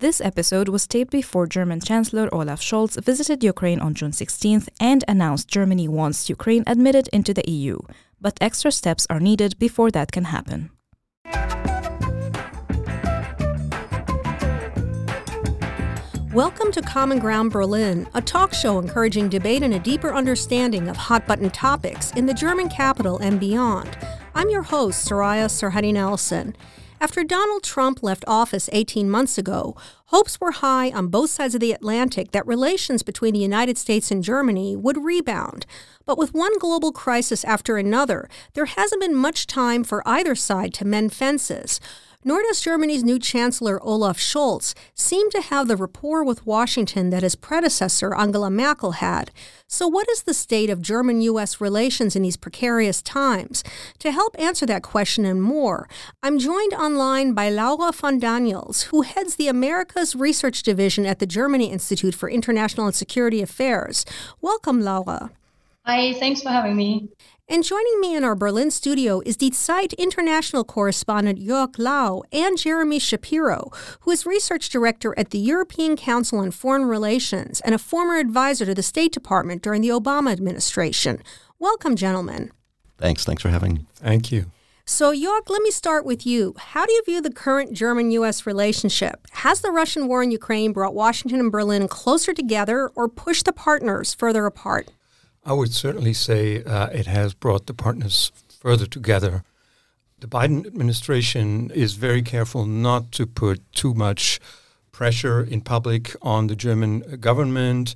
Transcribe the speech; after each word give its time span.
This 0.00 0.20
episode 0.20 0.68
was 0.68 0.86
taped 0.86 1.10
before 1.10 1.48
German 1.48 1.80
Chancellor 1.80 2.32
Olaf 2.32 2.60
Scholz 2.60 3.02
visited 3.02 3.42
Ukraine 3.42 3.80
on 3.80 3.94
June 3.94 4.12
16th 4.12 4.68
and 4.78 5.02
announced 5.08 5.48
Germany 5.48 5.88
wants 5.88 6.28
Ukraine 6.28 6.62
admitted 6.68 7.08
into 7.12 7.34
the 7.34 7.42
EU, 7.50 7.78
but 8.20 8.38
extra 8.40 8.70
steps 8.70 9.08
are 9.10 9.18
needed 9.18 9.58
before 9.58 9.90
that 9.90 10.12
can 10.12 10.26
happen. 10.26 10.70
Welcome 16.32 16.70
to 16.70 16.80
Common 16.80 17.18
Ground 17.18 17.50
Berlin, 17.50 18.06
a 18.14 18.22
talk 18.22 18.54
show 18.54 18.78
encouraging 18.78 19.28
debate 19.28 19.64
and 19.64 19.74
a 19.74 19.80
deeper 19.80 20.14
understanding 20.14 20.86
of 20.86 20.96
hot 20.96 21.26
button 21.26 21.50
topics 21.50 22.12
in 22.12 22.26
the 22.26 22.34
German 22.34 22.68
capital 22.68 23.18
and 23.18 23.40
beyond. 23.40 23.98
I'm 24.36 24.48
your 24.48 24.62
host, 24.62 25.10
Soraya 25.10 25.46
Sarhaddi 25.46 25.92
Nelson. 25.94 26.54
After 27.00 27.22
Donald 27.22 27.62
Trump 27.62 28.02
left 28.02 28.24
office 28.26 28.68
18 28.72 29.08
months 29.08 29.38
ago, 29.38 29.76
hopes 30.06 30.40
were 30.40 30.50
high 30.50 30.90
on 30.90 31.06
both 31.06 31.30
sides 31.30 31.54
of 31.54 31.60
the 31.60 31.70
Atlantic 31.70 32.32
that 32.32 32.44
relations 32.44 33.04
between 33.04 33.34
the 33.34 33.40
United 33.40 33.78
States 33.78 34.10
and 34.10 34.24
Germany 34.24 34.74
would 34.74 35.04
rebound. 35.04 35.64
But 36.04 36.18
with 36.18 36.34
one 36.34 36.58
global 36.58 36.90
crisis 36.90 37.44
after 37.44 37.76
another, 37.76 38.28
there 38.54 38.64
hasn't 38.64 39.00
been 39.00 39.14
much 39.14 39.46
time 39.46 39.84
for 39.84 40.02
either 40.08 40.34
side 40.34 40.74
to 40.74 40.84
mend 40.84 41.12
fences 41.12 41.78
nor 42.28 42.42
does 42.42 42.60
Germany's 42.60 43.02
new 43.02 43.18
Chancellor 43.18 43.82
Olaf 43.82 44.18
Scholz 44.18 44.74
seem 44.94 45.30
to 45.30 45.40
have 45.40 45.66
the 45.66 45.78
rapport 45.78 46.22
with 46.22 46.44
Washington 46.44 47.08
that 47.08 47.22
his 47.22 47.34
predecessor 47.34 48.14
Angela 48.14 48.50
Merkel 48.50 48.96
had. 49.00 49.30
So, 49.66 49.88
what 49.88 50.10
is 50.10 50.24
the 50.24 50.34
state 50.34 50.68
of 50.68 50.82
German 50.82 51.22
U.S. 51.22 51.58
relations 51.58 52.14
in 52.14 52.22
these 52.22 52.36
precarious 52.36 53.00
times? 53.00 53.64
To 54.00 54.12
help 54.12 54.38
answer 54.38 54.66
that 54.66 54.82
question 54.82 55.24
and 55.24 55.42
more, 55.42 55.88
I'm 56.22 56.38
joined 56.38 56.74
online 56.74 57.32
by 57.32 57.48
Laura 57.48 57.92
von 57.92 58.18
Daniels, 58.18 58.82
who 58.90 59.00
heads 59.00 59.36
the 59.36 59.48
Americas 59.48 60.14
Research 60.14 60.62
Division 60.62 61.06
at 61.06 61.20
the 61.20 61.26
Germany 61.26 61.72
Institute 61.72 62.14
for 62.14 62.28
International 62.28 62.84
and 62.84 62.94
Security 62.94 63.40
Affairs. 63.40 64.04
Welcome, 64.42 64.82
Laura. 64.82 65.30
Hi, 65.86 66.12
thanks 66.12 66.42
for 66.42 66.50
having 66.50 66.76
me. 66.76 67.08
And 67.50 67.64
joining 67.64 67.98
me 67.98 68.14
in 68.14 68.24
our 68.24 68.34
Berlin 68.34 68.70
studio 68.70 69.22
is 69.24 69.38
the 69.38 69.50
Zeit 69.52 69.94
international 69.94 70.64
correspondent 70.64 71.38
Jörg 71.38 71.78
Lau 71.78 72.22
and 72.30 72.58
Jeremy 72.58 72.98
Shapiro, 72.98 73.72
who 74.00 74.10
is 74.10 74.26
research 74.26 74.68
director 74.68 75.14
at 75.18 75.30
the 75.30 75.38
European 75.38 75.96
Council 75.96 76.40
on 76.40 76.50
Foreign 76.50 76.84
Relations 76.84 77.62
and 77.62 77.74
a 77.74 77.78
former 77.78 78.18
advisor 78.18 78.66
to 78.66 78.74
the 78.74 78.82
State 78.82 79.12
Department 79.12 79.62
during 79.62 79.80
the 79.80 79.88
Obama 79.88 80.30
administration. 80.30 81.22
Welcome, 81.58 81.96
gentlemen. 81.96 82.52
Thanks. 82.98 83.24
Thanks 83.24 83.40
for 83.40 83.48
having 83.48 83.72
me. 83.72 83.86
Thank 83.94 84.30
you. 84.30 84.50
So, 84.84 85.14
Jörg, 85.14 85.48
let 85.48 85.62
me 85.62 85.70
start 85.70 86.04
with 86.04 86.26
you. 86.26 86.54
How 86.58 86.84
do 86.84 86.92
you 86.92 87.02
view 87.06 87.22
the 87.22 87.32
current 87.32 87.72
German 87.72 88.10
U.S. 88.10 88.44
relationship? 88.44 89.26
Has 89.30 89.62
the 89.62 89.70
Russian 89.70 90.06
war 90.06 90.22
in 90.22 90.30
Ukraine 90.30 90.74
brought 90.74 90.94
Washington 90.94 91.40
and 91.40 91.50
Berlin 91.50 91.88
closer 91.88 92.34
together 92.34 92.90
or 92.94 93.08
pushed 93.08 93.46
the 93.46 93.54
partners 93.54 94.12
further 94.12 94.44
apart? 94.44 94.90
I 95.48 95.54
would 95.54 95.72
certainly 95.72 96.12
say 96.12 96.62
uh, 96.62 96.88
it 96.88 97.06
has 97.06 97.32
brought 97.32 97.66
the 97.66 97.72
partners 97.72 98.32
further 98.60 98.84
together. 98.84 99.44
The 100.20 100.26
Biden 100.26 100.66
administration 100.66 101.70
is 101.70 101.94
very 101.94 102.20
careful 102.20 102.66
not 102.66 103.12
to 103.12 103.26
put 103.26 103.60
too 103.72 103.94
much 103.94 104.40
pressure 104.92 105.42
in 105.42 105.62
public 105.62 106.14
on 106.20 106.48
the 106.48 106.54
German 106.54 107.16
government. 107.18 107.94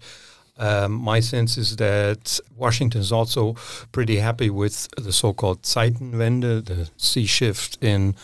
Um, 0.57 0.93
my 0.93 1.21
sense 1.21 1.59
is 1.59 1.77
that 1.77 2.41
Washington 2.57 3.03
is 3.03 3.13
also 3.13 3.55
pretty 3.91 4.17
happy 4.17 4.49
with 4.49 4.89
the 4.97 5.13
so-called 5.13 5.63
Zeitenwende, 5.63 6.65
the 6.65 6.89
sea 6.97 7.27
shift 7.27 7.77
in 7.83 8.15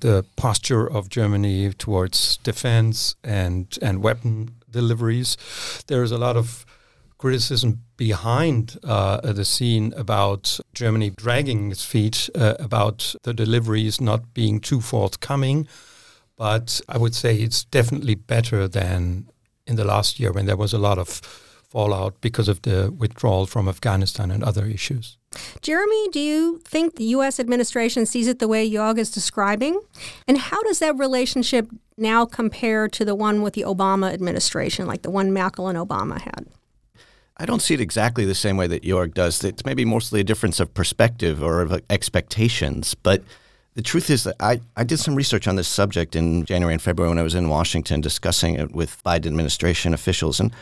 the 0.00 0.24
posture 0.36 0.86
of 0.90 1.10
Germany 1.10 1.74
towards 1.74 2.38
defense 2.38 3.16
and 3.22 3.78
and 3.82 4.02
weapon 4.02 4.50
deliveries. 4.70 5.36
There 5.88 6.02
is 6.02 6.12
a 6.12 6.18
lot 6.18 6.36
of 6.36 6.64
criticism 7.18 7.80
behind 7.96 8.78
uh, 8.84 9.32
the 9.32 9.44
scene 9.44 9.92
about 9.96 10.60
Germany 10.72 11.10
dragging 11.10 11.70
its 11.70 11.84
feet, 11.84 12.30
uh, 12.34 12.54
about 12.58 13.14
the 13.24 13.34
deliveries 13.34 14.00
not 14.00 14.32
being 14.34 14.60
too 14.60 14.80
forthcoming. 14.80 15.68
But 16.36 16.80
I 16.88 16.98
would 16.98 17.14
say 17.14 17.36
it's 17.36 17.64
definitely 17.64 18.14
better 18.14 18.68
than 18.68 19.28
in 19.66 19.76
the 19.76 19.84
last 19.84 20.20
year 20.20 20.32
when 20.32 20.46
there 20.46 20.56
was 20.56 20.72
a 20.72 20.78
lot 20.78 20.98
of 20.98 21.08
fallout 21.68 22.20
because 22.20 22.48
of 22.48 22.62
the 22.62 22.90
withdrawal 22.96 23.46
from 23.46 23.68
Afghanistan 23.68 24.30
and 24.30 24.42
other 24.42 24.64
issues. 24.64 25.18
Jeremy, 25.60 26.08
do 26.10 26.20
you 26.20 26.60
think 26.64 26.96
the 26.96 27.04
U.S. 27.04 27.38
administration 27.38 28.06
sees 28.06 28.26
it 28.26 28.38
the 28.38 28.48
way 28.48 28.68
Jörg 28.70 28.96
is 28.98 29.10
describing? 29.10 29.80
And 30.26 30.38
how 30.38 30.62
does 30.62 30.78
that 30.78 30.96
relationship 30.96 31.68
now 31.98 32.24
compare 32.24 32.88
to 32.88 33.04
the 33.04 33.14
one 33.14 33.42
with 33.42 33.52
the 33.52 33.62
Obama 33.62 34.12
administration, 34.12 34.86
like 34.86 35.02
the 35.02 35.10
one 35.10 35.32
Merkel 35.32 35.68
and 35.68 35.76
Obama 35.76 36.20
had? 36.20 36.46
I 37.38 37.46
don't 37.46 37.62
see 37.62 37.74
it 37.74 37.80
exactly 37.80 38.24
the 38.24 38.34
same 38.34 38.56
way 38.56 38.66
that 38.66 38.82
Jörg 38.82 39.14
does. 39.14 39.44
It's 39.44 39.64
maybe 39.64 39.84
mostly 39.84 40.20
a 40.20 40.24
difference 40.24 40.58
of 40.58 40.74
perspective 40.74 41.42
or 41.42 41.60
of 41.60 41.80
expectations. 41.88 42.94
But 42.94 43.22
the 43.74 43.82
truth 43.82 44.10
is 44.10 44.24
that 44.24 44.34
I, 44.40 44.60
I 44.76 44.82
did 44.82 44.98
some 44.98 45.14
research 45.14 45.46
on 45.46 45.54
this 45.54 45.68
subject 45.68 46.16
in 46.16 46.44
January 46.44 46.74
and 46.74 46.82
February 46.82 47.10
when 47.10 47.18
I 47.18 47.22
was 47.22 47.36
in 47.36 47.48
Washington 47.48 48.00
discussing 48.00 48.56
it 48.56 48.72
with 48.72 49.00
Biden 49.04 49.26
administration 49.26 49.94
officials. 49.94 50.40
And, 50.40 50.52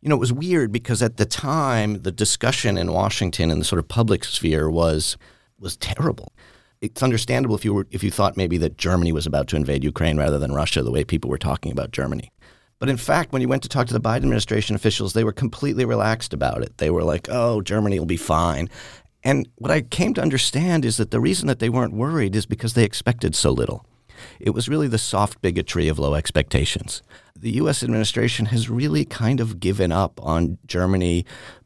you 0.00 0.08
know, 0.08 0.16
it 0.16 0.20
was 0.20 0.32
weird 0.32 0.72
because 0.72 1.02
at 1.02 1.18
the 1.18 1.24
time, 1.24 2.02
the 2.02 2.10
discussion 2.10 2.76
in 2.76 2.92
Washington 2.92 3.52
in 3.52 3.60
the 3.60 3.64
sort 3.64 3.78
of 3.78 3.86
public 3.86 4.24
sphere 4.24 4.68
was 4.68 5.16
was 5.60 5.76
terrible. 5.76 6.32
It's 6.80 7.02
understandable 7.02 7.54
if 7.54 7.64
you 7.64 7.72
were 7.72 7.86
if 7.92 8.02
you 8.02 8.10
thought 8.10 8.36
maybe 8.36 8.58
that 8.58 8.76
Germany 8.76 9.12
was 9.12 9.24
about 9.24 9.46
to 9.48 9.56
invade 9.56 9.84
Ukraine 9.84 10.18
rather 10.18 10.40
than 10.40 10.52
Russia, 10.52 10.82
the 10.82 10.90
way 10.90 11.04
people 11.04 11.30
were 11.30 11.38
talking 11.38 11.70
about 11.70 11.92
Germany. 11.92 12.32
But 12.78 12.88
in 12.88 12.96
fact, 12.96 13.32
when 13.32 13.40
you 13.40 13.48
went 13.48 13.62
to 13.62 13.68
talk 13.68 13.86
to 13.86 13.94
the 13.94 14.00
Biden 14.00 14.18
administration 14.18 14.76
officials, 14.76 15.12
they 15.12 15.24
were 15.24 15.32
completely 15.32 15.84
relaxed 15.84 16.32
about 16.32 16.62
it. 16.62 16.76
They 16.78 16.90
were 16.90 17.04
like, 17.04 17.28
oh, 17.30 17.60
Germany 17.60 17.98
will 17.98 18.06
be 18.06 18.16
fine. 18.16 18.68
And 19.22 19.48
what 19.56 19.70
I 19.70 19.80
came 19.80 20.12
to 20.14 20.22
understand 20.22 20.84
is 20.84 20.98
that 20.98 21.10
the 21.10 21.20
reason 21.20 21.46
that 21.48 21.58
they 21.58 21.70
weren't 21.70 21.94
worried 21.94 22.36
is 22.36 22.44
because 22.44 22.74
they 22.74 22.84
expected 22.84 23.34
so 23.34 23.50
little. 23.50 23.86
It 24.38 24.50
was 24.50 24.68
really 24.68 24.88
the 24.88 24.98
soft 24.98 25.40
bigotry 25.40 25.88
of 25.88 25.98
low 25.98 26.14
expectations. 26.14 27.02
The 27.34 27.52
U.S. 27.52 27.82
administration 27.82 28.46
has 28.46 28.70
really 28.70 29.04
kind 29.04 29.40
of 29.40 29.60
given 29.60 29.90
up 29.92 30.20
on 30.22 30.58
Germany 30.66 31.24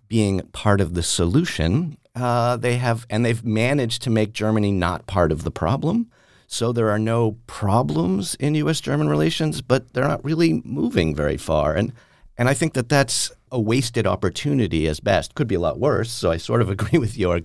being 0.09 0.41
part 0.53 0.81
of 0.81 0.95
the 0.95 1.03
solution. 1.03 1.99
Uh, 2.15 2.57
they 2.57 2.77
have, 2.77 3.07
and 3.11 3.25
they've 3.25 3.45
managed 3.45 4.03
to 4.03 4.11
make 4.11 4.33
Germany 4.33 4.73
not 4.73 5.07
part 5.07 5.33
of 5.33 5.45
the 5.45 5.51
problem. 5.51 6.11
So 6.51 6.73
there 6.73 6.89
are 6.89 6.99
no 6.99 7.37
problems 7.47 8.35
in 8.37 8.55
U.S. 8.55 8.81
German 8.81 9.09
relations, 9.11 9.61
but 9.61 9.93
they're 9.93 10.09
not 10.09 10.25
really 10.25 10.63
moving 10.65 11.15
very 11.15 11.37
far. 11.37 11.75
And, 11.75 11.93
and 12.39 12.49
I 12.49 12.55
think 12.55 12.73
that 12.73 12.89
that's 12.89 13.31
a 13.53 13.61
wasted 13.61 14.07
opportunity 14.07 14.89
as 14.89 14.99
best. 14.99 15.35
Could 15.35 15.47
be 15.47 15.57
a 15.57 15.61
lot 15.61 15.79
worse. 15.79 16.11
So 16.11 16.31
I 16.31 16.39
sort 16.39 16.63
of 16.63 16.71
agree 16.77 16.99
with 16.99 17.17
Jörg. 17.17 17.45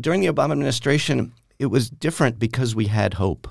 During 0.00 0.20
the 0.20 0.26
Obama 0.26 0.52
administration, 0.52 1.32
it 1.60 1.66
was 1.66 1.88
different 1.88 2.40
because 2.40 2.74
we 2.74 2.86
had 2.86 3.14
hope. 3.14 3.48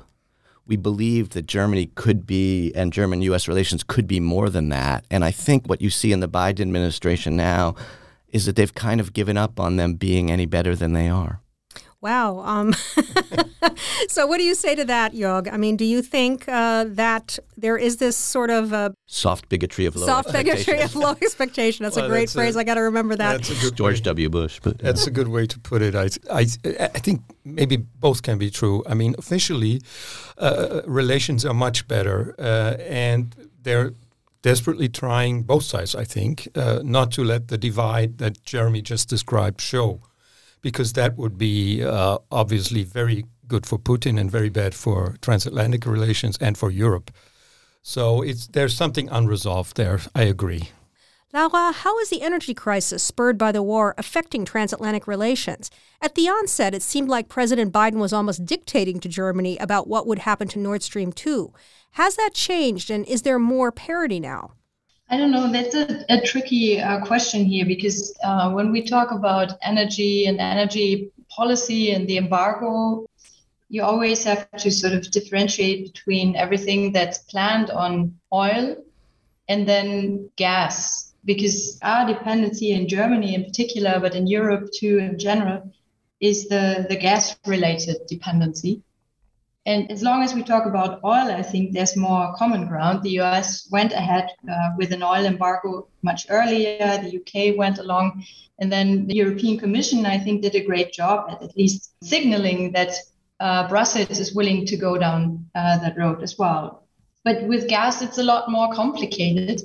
We 0.67 0.75
believed 0.75 1.31
that 1.33 1.45
Germany 1.45 1.91
could 1.95 2.27
be, 2.27 2.73
and 2.75 2.91
German 2.91 3.21
U.S. 3.21 3.47
relations 3.47 3.81
could 3.81 4.07
be 4.07 4.19
more 4.19 4.49
than 4.49 4.67
that. 4.69 5.05
And 5.09 5.23
I 5.23 5.31
think 5.31 5.67
what 5.67 5.81
you 5.81 5.89
see 5.89 6.11
in 6.11 6.19
the 6.19 6.27
Biden 6.27 6.61
administration 6.61 7.37
now 7.37 7.75
is 8.27 8.45
that 8.45 8.57
they've 8.57 8.73
kind 8.75 8.99
of 8.99 9.13
given 9.13 9.37
up 9.37 9.57
on 9.57 9.77
them 9.77 9.93
being 9.93 10.29
any 10.29 10.45
better 10.45 10.75
than 10.75 10.91
they 10.91 11.07
are. 11.07 11.39
Wow. 12.05 12.41
Um, 12.41 12.71
so, 14.09 14.27
what 14.27 14.37
do 14.37 14.43
you 14.43 14.53
say 14.53 14.75
to 14.75 14.85
that, 14.85 15.13
Jörg? 15.13 15.51
I 15.51 15.57
mean, 15.57 15.75
do 15.75 15.85
you 15.85 16.03
think 16.03 16.47
uh, 16.47 16.85
that 16.89 17.39
there 17.57 17.77
is 17.77 17.97
this 17.97 18.15
sort 18.15 18.51
of 18.51 18.71
uh, 18.71 18.91
soft 19.07 19.49
bigotry 19.49 19.87
of 19.87 19.95
low 19.95 20.05
soft 20.05 20.31
bigotry 20.31 20.81
of 20.81 20.95
low 20.95 21.15
expectation? 21.23 21.81
That's 21.81 21.95
well, 21.95 22.05
a 22.05 22.07
great 22.07 22.27
that's 22.27 22.33
phrase. 22.33 22.55
A, 22.57 22.59
I 22.59 22.63
got 22.63 22.75
to 22.75 22.83
remember 22.83 23.15
that. 23.15 23.31
That's 23.37 23.49
a 23.49 23.59
good 23.59 23.75
George 23.75 24.01
way. 24.01 24.03
W. 24.03 24.29
Bush. 24.29 24.59
But 24.61 24.77
that's 24.77 25.07
a 25.07 25.09
good 25.09 25.29
way 25.29 25.47
to 25.47 25.59
put 25.59 25.81
it. 25.81 25.95
I, 25.95 26.09
I, 26.31 26.45
I 26.79 26.99
think 26.99 27.21
maybe 27.43 27.77
both 27.77 28.21
can 28.21 28.37
be 28.37 28.51
true. 28.51 28.83
I 28.85 28.93
mean, 28.93 29.15
officially, 29.17 29.81
uh, 30.37 30.81
relations 30.85 31.43
are 31.43 31.55
much 31.55 31.87
better, 31.87 32.35
uh, 32.37 32.75
and 32.81 33.35
they're 33.63 33.93
desperately 34.43 34.89
trying 34.89 35.41
both 35.41 35.63
sides. 35.63 35.95
I 35.95 36.03
think 36.03 36.49
uh, 36.53 36.81
not 36.83 37.11
to 37.13 37.23
let 37.23 37.47
the 37.47 37.57
divide 37.57 38.19
that 38.19 38.43
Jeremy 38.43 38.83
just 38.83 39.09
described 39.09 39.59
show 39.59 40.01
because 40.65 40.93
that 40.93 41.15
would 41.15 41.37
be 41.37 41.83
uh, 41.83 42.17
obviously 42.31 42.83
very 42.83 43.23
good 43.47 43.67
for 43.67 43.77
Putin 43.77 44.19
and 44.19 44.31
very 44.31 44.49
bad 44.49 44.73
for 44.73 45.15
transatlantic 45.21 45.85
relations 45.85 46.39
and 46.41 46.57
for 46.57 46.71
Europe. 46.71 47.11
So 47.83 48.23
it's 48.23 48.47
there's 48.47 48.75
something 48.75 49.07
unresolved 49.09 49.77
there. 49.77 49.99
I 50.15 50.23
agree. 50.23 50.69
Laura, 51.31 51.71
how 51.71 51.99
is 51.99 52.09
the 52.09 52.23
energy 52.23 52.55
crisis 52.55 53.03
spurred 53.03 53.37
by 53.37 53.51
the 53.51 53.61
war 53.61 53.93
affecting 53.99 54.43
transatlantic 54.43 55.05
relations? 55.05 55.69
At 56.01 56.15
the 56.15 56.29
onset, 56.29 56.73
it 56.73 56.81
seemed 56.81 57.09
like 57.09 57.29
President 57.29 57.71
Biden 57.71 57.99
was 57.99 58.11
almost 58.11 58.47
dictating 58.47 58.99
to 59.01 59.07
Germany 59.21 59.57
about 59.59 59.87
what 59.87 60.07
would 60.07 60.19
happen 60.19 60.47
to 60.47 60.57
Nord 60.57 60.81
Stream 60.81 61.11
2. 61.11 61.53
Has 61.91 62.15
that 62.15 62.33
changed, 62.33 62.89
and 62.89 63.05
is 63.05 63.21
there 63.21 63.37
more 63.37 63.71
parity 63.71 64.19
now? 64.19 64.53
I 65.09 65.17
don't 65.17 65.31
know. 65.31 65.51
That's 65.51 65.75
a, 65.75 66.05
a 66.09 66.21
tricky 66.21 66.81
uh, 66.81 67.05
question 67.05 67.45
here 67.45 67.65
because 67.65 68.17
uh, 68.23 68.51
when 68.51 68.71
we 68.71 68.81
talk 68.81 69.11
about 69.11 69.53
energy 69.61 70.25
and 70.25 70.39
energy 70.39 71.11
policy 71.29 71.91
and 71.91 72.07
the 72.07 72.17
embargo, 72.17 73.07
you 73.69 73.83
always 73.83 74.23
have 74.23 74.49
to 74.57 74.71
sort 74.71 74.93
of 74.93 75.11
differentiate 75.11 75.93
between 75.93 76.35
everything 76.35 76.91
that's 76.91 77.19
planned 77.19 77.69
on 77.69 78.17
oil 78.33 78.77
and 79.47 79.67
then 79.67 80.29
gas, 80.37 81.13
because 81.23 81.79
our 81.83 82.07
dependency 82.07 82.71
in 82.71 82.87
Germany 82.87 83.35
in 83.35 83.43
particular, 83.43 83.99
but 83.99 84.15
in 84.15 84.25
Europe 84.25 84.69
too 84.73 84.97
in 84.97 85.19
general, 85.19 85.71
is 86.19 86.47
the, 86.47 86.85
the 86.89 86.95
gas 86.95 87.37
related 87.45 87.97
dependency. 88.07 88.81
And 89.65 89.91
as 89.91 90.03
long 90.03 90.21
as 90.21 90.35
we 90.35 90.43
talk 90.43 90.67
about 90.67 91.03
oil, 91.03 91.31
I 91.31 91.41
think 91.41 91.71
there's 91.71 91.97
more 91.97 92.35
common 92.35 92.67
ground. 92.67 93.01
The 93.01 93.19
US 93.21 93.67
went 93.71 93.93
ahead 93.93 94.29
uh, 94.49 94.69
with 94.77 94.91
an 94.91 95.01
oil 95.01 95.25
embargo 95.25 95.87
much 96.03 96.27
earlier, 96.29 96.77
the 96.77 97.19
UK 97.19 97.57
went 97.57 97.79
along, 97.79 98.23
and 98.59 98.71
then 98.71 99.07
the 99.07 99.15
European 99.15 99.57
Commission, 99.57 100.05
I 100.05 100.19
think, 100.19 100.43
did 100.43 100.53
a 100.53 100.63
great 100.63 100.93
job 100.93 101.25
at 101.31 101.41
at 101.41 101.57
least 101.57 101.93
signaling 102.03 102.73
that 102.73 102.93
uh, 103.39 103.67
Brussels 103.67 104.19
is 104.19 104.35
willing 104.35 104.65
to 104.67 104.77
go 104.77 104.97
down 104.97 105.45
uh, 105.55 105.79
that 105.79 105.97
road 105.97 106.21
as 106.21 106.37
well. 106.37 106.83
But 107.23 107.43
with 107.43 107.67
gas, 107.67 108.03
it's 108.03 108.19
a 108.19 108.23
lot 108.23 108.51
more 108.51 108.71
complicated. 108.71 109.61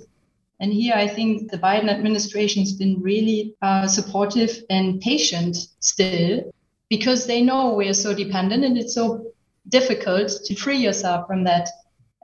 And 0.61 0.73
here, 0.73 0.95
I 0.95 1.09
think 1.09 1.51
the 1.51 1.59
Biden 1.59 1.91
administration 1.91 2.63
has 2.63 2.73
been 2.73 3.03
really 3.03 3.55
uh, 3.61 3.87
supportive 3.87 4.65
and 4.71 5.01
patient 5.01 5.57
still 5.81 6.51
because 6.89 7.27
they 7.27 7.43
know 7.43 7.75
we 7.75 7.89
are 7.89 7.95
so 7.95 8.15
dependent 8.15 8.65
and 8.65 8.77
it's 8.79 8.95
so 8.95 9.33
difficult 9.69 10.33
to 10.45 10.55
free 10.55 10.79
yourself 10.79 11.27
from 11.27 11.45
that 11.45 11.69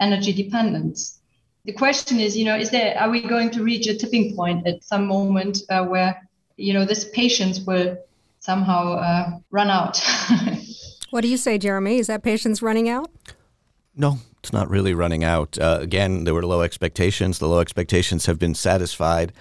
energy 0.00 0.32
dependence. 0.32 1.20
The 1.64 1.72
question 1.72 2.20
is, 2.20 2.36
you 2.36 2.44
know, 2.44 2.56
is 2.56 2.70
there 2.70 2.96
are 2.98 3.10
we 3.10 3.20
going 3.20 3.50
to 3.50 3.62
reach 3.62 3.86
a 3.88 3.96
tipping 3.96 4.36
point 4.36 4.66
at 4.66 4.84
some 4.84 5.06
moment 5.06 5.58
uh, 5.68 5.84
where 5.84 6.28
you 6.56 6.72
know 6.72 6.84
this 6.84 7.08
patience 7.10 7.60
will 7.60 7.96
somehow 8.40 8.94
uh, 8.94 9.30
run 9.50 9.70
out? 9.70 10.00
what 11.10 11.22
do 11.22 11.28
you 11.28 11.36
say, 11.36 11.58
Jeremy? 11.58 11.98
Is 11.98 12.06
that 12.06 12.22
patience 12.22 12.62
running 12.62 12.88
out? 12.88 13.10
No, 13.96 14.18
it's 14.42 14.52
not 14.52 14.70
really 14.70 14.94
running 14.94 15.24
out. 15.24 15.58
Uh, 15.58 15.78
again, 15.80 16.24
there 16.24 16.34
were 16.34 16.46
low 16.46 16.60
expectations. 16.60 17.38
The 17.38 17.48
low 17.48 17.60
expectations 17.60 18.26
have 18.26 18.38
been 18.38 18.54
satisfied. 18.54 19.32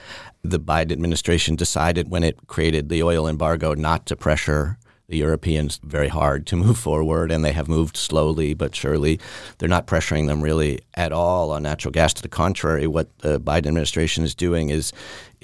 The 0.44 0.60
Biden 0.60 0.94
administration 0.94 1.56
decided 1.56 2.10
when 2.10 2.24
it 2.24 2.48
created 2.48 2.90
the 2.90 3.04
oil 3.04 3.28
embargo 3.28 3.76
not 3.76 4.06
to 4.08 4.16
pressure 4.16 4.80
the 5.08 5.18
Europeans 5.18 5.80
very 5.84 6.08
hard 6.08 6.46
to 6.48 6.56
move 6.66 6.78
forward, 6.78 7.32
and 7.32 7.44
they 7.44 7.52
have 7.52 7.68
moved 7.68 7.98
slowly 7.98 8.54
but 8.54 8.76
surely. 8.76 9.20
They're 9.58 9.70
not 9.70 9.88
pressuring 9.88 10.28
them 10.28 10.42
really 10.42 10.82
at 10.96 11.12
all 11.12 11.52
on 11.52 11.64
natural 11.64 11.92
gas. 11.92 12.14
To 12.16 12.22
the 12.22 12.28
contrary, 12.28 12.88
what 12.88 13.18
the 13.20 13.40
Biden 13.40 13.68
administration 13.68 14.24
is 14.24 14.36
doing 14.36 14.70
is 14.70 14.94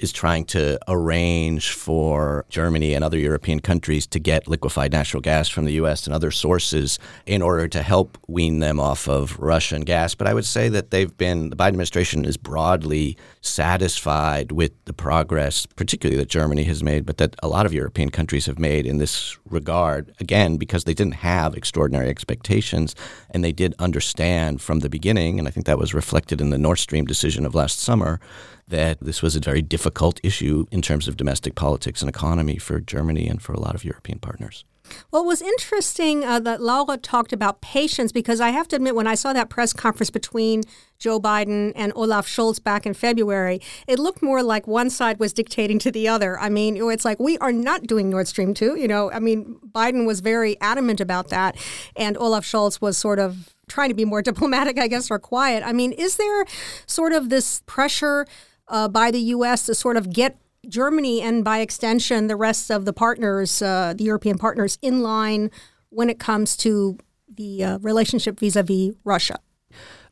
is 0.02 0.12
trying 0.12 0.44
to 0.44 0.78
arrange 0.88 1.70
for 1.70 2.44
Germany 2.48 2.94
and 2.94 3.04
other 3.04 3.18
European 3.18 3.60
countries 3.60 4.06
to 4.08 4.18
get 4.18 4.48
liquefied 4.48 4.92
natural 4.92 5.20
gas 5.20 5.48
from 5.48 5.64
the 5.64 5.74
U.S. 5.74 6.06
and 6.06 6.14
other 6.14 6.30
sources 6.30 6.98
in 7.26 7.40
order 7.40 7.68
to 7.68 7.82
help 7.82 8.18
wean 8.26 8.58
them 8.58 8.80
off 8.80 9.08
of 9.08 9.38
Russian 9.38 9.82
gas. 9.82 10.14
But 10.14 10.26
I 10.26 10.34
would 10.34 10.44
say 10.44 10.68
that 10.68 10.90
they've 10.90 11.16
been, 11.16 11.50
the 11.50 11.56
Biden 11.56 11.68
administration 11.68 12.24
is 12.24 12.36
broadly 12.36 13.16
satisfied 13.40 14.52
with 14.52 14.72
the 14.84 14.92
progress, 14.92 15.66
particularly 15.66 16.18
that 16.18 16.28
Germany 16.28 16.64
has 16.64 16.82
made, 16.82 17.06
but 17.06 17.18
that 17.18 17.36
a 17.42 17.48
lot 17.48 17.66
of 17.66 17.72
European 17.72 18.10
countries 18.10 18.46
have 18.46 18.58
made 18.58 18.86
in 18.86 18.98
this 18.98 19.38
regard, 19.48 20.12
again, 20.20 20.56
because 20.56 20.84
they 20.84 20.94
didn't 20.94 21.14
have 21.14 21.54
extraordinary 21.54 22.08
expectations 22.08 22.94
and 23.30 23.44
they 23.44 23.52
did 23.52 23.74
understand 23.78 24.60
from 24.60 24.80
the 24.80 24.88
beginning, 24.88 25.38
and 25.38 25.46
I 25.46 25.50
think 25.50 25.66
that 25.66 25.78
was 25.78 25.94
reflected 25.94 26.40
in 26.40 26.50
the 26.50 26.58
Nord 26.58 26.78
Stream 26.78 27.04
decision 27.04 27.46
of 27.46 27.54
last 27.54 27.78
summer, 27.78 28.20
that 28.68 29.00
this 29.00 29.22
was 29.22 29.36
a 29.36 29.40
very 29.40 29.62
difficult 29.62 30.20
issue 30.22 30.66
in 30.70 30.82
terms 30.82 31.08
of 31.08 31.16
domestic 31.16 31.54
politics 31.54 32.00
and 32.00 32.08
economy 32.08 32.56
for 32.56 32.80
Germany 32.80 33.28
and 33.28 33.42
for 33.42 33.52
a 33.52 33.60
lot 33.60 33.74
of 33.74 33.84
European 33.84 34.18
partners. 34.18 34.64
Well, 35.10 35.22
it 35.22 35.26
was 35.26 35.42
interesting 35.42 36.24
uh, 36.24 36.40
that 36.40 36.60
Laura 36.60 36.96
talked 36.96 37.32
about 37.32 37.60
patience 37.60 38.12
because 38.12 38.40
I 38.40 38.50
have 38.50 38.68
to 38.68 38.76
admit, 38.76 38.94
when 38.94 39.06
I 39.06 39.14
saw 39.14 39.32
that 39.32 39.48
press 39.48 39.72
conference 39.72 40.10
between 40.10 40.62
Joe 40.98 41.20
Biden 41.20 41.72
and 41.74 41.92
Olaf 41.94 42.26
Scholz 42.26 42.62
back 42.62 42.86
in 42.86 42.94
February, 42.94 43.60
it 43.86 43.98
looked 43.98 44.22
more 44.22 44.42
like 44.42 44.66
one 44.66 44.90
side 44.90 45.18
was 45.18 45.32
dictating 45.32 45.78
to 45.80 45.90
the 45.90 46.08
other. 46.08 46.38
I 46.38 46.48
mean, 46.48 46.76
it's 46.76 47.04
like, 47.04 47.18
we 47.20 47.38
are 47.38 47.52
not 47.52 47.86
doing 47.86 48.10
Nord 48.10 48.28
Stream 48.28 48.54
2. 48.54 48.78
You 48.78 48.88
know, 48.88 49.10
I 49.10 49.18
mean, 49.18 49.58
Biden 49.66 50.06
was 50.06 50.20
very 50.20 50.60
adamant 50.60 51.00
about 51.00 51.28
that, 51.28 51.56
and 51.96 52.16
Olaf 52.18 52.44
Scholz 52.44 52.80
was 52.80 52.96
sort 52.96 53.18
of 53.18 53.54
trying 53.68 53.88
to 53.88 53.94
be 53.94 54.04
more 54.04 54.22
diplomatic, 54.30 54.78
I 54.78 54.88
guess, 54.88 55.10
or 55.10 55.18
quiet. 55.18 55.62
I 55.64 55.72
mean, 55.72 55.92
is 55.92 56.16
there 56.16 56.44
sort 56.86 57.12
of 57.12 57.28
this 57.30 57.62
pressure? 57.66 58.26
Uh, 58.72 58.88
by 58.88 59.10
the 59.10 59.20
U.S. 59.20 59.66
to 59.66 59.74
sort 59.74 59.98
of 59.98 60.12
get 60.12 60.38
Germany 60.66 61.20
and 61.20 61.44
by 61.44 61.58
extension 61.58 62.26
the 62.26 62.36
rest 62.36 62.70
of 62.70 62.86
the 62.86 62.92
partners, 62.94 63.60
uh, 63.60 63.92
the 63.94 64.04
European 64.04 64.38
partners, 64.38 64.78
in 64.80 65.02
line 65.02 65.50
when 65.90 66.08
it 66.08 66.18
comes 66.18 66.56
to 66.56 66.96
the 67.28 67.62
uh, 67.62 67.78
relationship 67.80 68.40
vis 68.40 68.56
a 68.56 68.62
vis 68.62 68.94
Russia? 69.04 69.38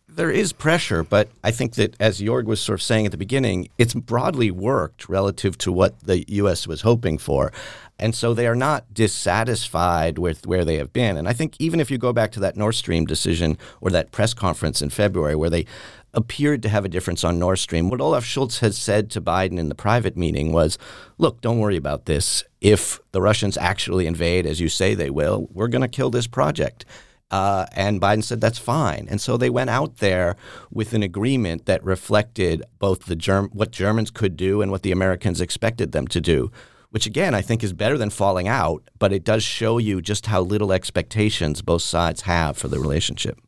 There 0.09 0.31
is 0.31 0.53
pressure, 0.53 1.05
but 1.05 1.31
I 1.45 1.53
think 1.53 1.75
that, 1.77 1.95
as 2.01 2.21
Jörg 2.21 2.45
was 2.45 2.61
sort 2.61 2.81
of 2.81 2.83
saying 2.83 3.07
at 3.07 3.12
the 3.12 3.19
beginning, 3.19 3.69
it's 3.79 3.95
broadly 3.95 4.51
worked 4.51 5.09
relative 5.09 5.57
to 5.59 5.73
what 5.73 6.01
the 6.01 6.25
U.S. 6.33 6.67
was 6.67 6.83
hoping 6.83 7.17
for. 7.17 7.53
And 7.99 8.15
so 8.15 8.35
they 8.35 8.47
are 8.47 8.57
not 8.57 8.93
dissatisfied 8.93 10.19
with 10.19 10.47
where 10.47 10.65
they 10.65 10.77
have 10.77 10.93
been. 10.93 11.17
And 11.17 11.29
I 11.29 11.33
think 11.33 11.55
even 11.61 11.81
if 11.81 11.91
you 11.91 11.99
go 11.99 12.12
back 12.12 12.33
to 12.33 12.41
that 12.41 12.57
Nord 12.57 12.75
Stream 12.75 13.05
decision 13.05 13.57
or 13.81 13.91
that 13.91 14.11
press 14.11 14.35
conference 14.35 14.83
in 14.83 14.91
February 14.91 15.37
where 15.37 15.51
they 15.51 15.67
appeared 16.15 16.62
to 16.62 16.69
have 16.69 16.85
a 16.85 16.89
difference 16.89 17.25
on 17.25 17.39
Nord 17.39 17.59
Stream. 17.59 17.89
What 17.89 18.01
Olaf 18.01 18.25
Scholz 18.25 18.61
has 18.61 18.77
said 18.77 19.11
to 19.11 19.21
Biden 19.21 19.59
in 19.59 19.69
the 19.69 19.75
private 19.75 20.17
meeting 20.17 20.53
was, 20.53 20.79
look, 21.19 21.41
don't 21.41 21.59
worry 21.59 21.77
about 21.77 22.07
this. 22.07 22.45
If 22.61 23.01
the 23.12 23.23
Russians 23.23 23.57
actually 23.57 24.07
invade, 24.07 24.47
as 24.47 24.61
you 24.61 24.69
say 24.69 24.95
they 24.95 25.11
will, 25.11 25.49
we're 25.53 25.69
going 25.69 25.83
to 25.83 25.89
kill 25.89 26.11
this 26.11 26.27
project. 26.27 26.85
Uh, 27.31 27.67
and 27.73 28.01
Biden 28.01 28.25
said 28.25 28.41
that's 28.41 28.59
fine. 28.59 29.07
And 29.09 29.21
so 29.21 29.37
they 29.37 29.51
went 29.51 29.71
out 29.71 29.99
there 29.99 30.37
with 30.73 30.95
an 30.95 31.03
agreement 31.03 31.67
that 31.67 31.85
reflected 31.85 32.65
both 32.81 33.05
the 33.05 33.15
Germ- 33.15 33.51
what 33.53 33.71
Germans 33.71 34.11
could 34.11 34.37
do 34.37 34.62
and 34.62 34.71
what 34.73 34.83
the 34.83 34.93
Americans 34.93 35.41
expected 35.41 35.93
them 35.93 36.09
to 36.09 36.21
do 36.21 36.51
which 36.91 37.07
again 37.07 37.35
I 37.35 37.41
think 37.41 37.62
is 37.62 37.73
better 37.73 37.97
than 37.97 38.11
falling 38.11 38.49
out, 38.49 38.83
but 38.99 39.12
it 39.12 39.25
does 39.25 39.43
show 39.43 39.79
you 39.79 40.03
just 40.03 40.27
how 40.27 40.41
little 40.43 40.73
expectations 40.73 41.62
both 41.62 41.83
sides 41.83 42.23
have 42.23 42.59
for 42.59 42.69
the 42.69 42.79
relationship. 42.79 43.41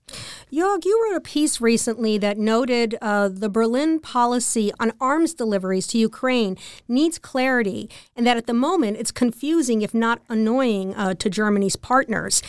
Jörg, 0.53 0.85
you 0.85 1.03
wrote 1.03 1.17
a 1.17 1.21
piece 1.21 1.61
recently 1.61 2.19
that 2.19 2.39
noted 2.39 2.97
uh, 3.01 3.29
the 3.29 3.49
Berlin 3.49 4.01
policy 4.01 4.73
on 4.79 4.93
arms 5.01 5.35
deliveries 5.35 5.87
to 5.89 5.99
Ukraine 5.99 6.57
needs 6.89 7.19
clarity, 7.19 7.89
and 8.15 8.27
that 8.27 8.37
at 8.37 8.47
the 8.47 8.55
moment 8.55 8.97
it's 8.97 9.13
confusing, 9.13 9.83
if 9.83 9.95
not 9.95 10.21
annoying, 10.29 10.95
uh, 10.95 11.15
to 11.15 11.31
Germany's 11.31 11.77
partners. 11.77 12.43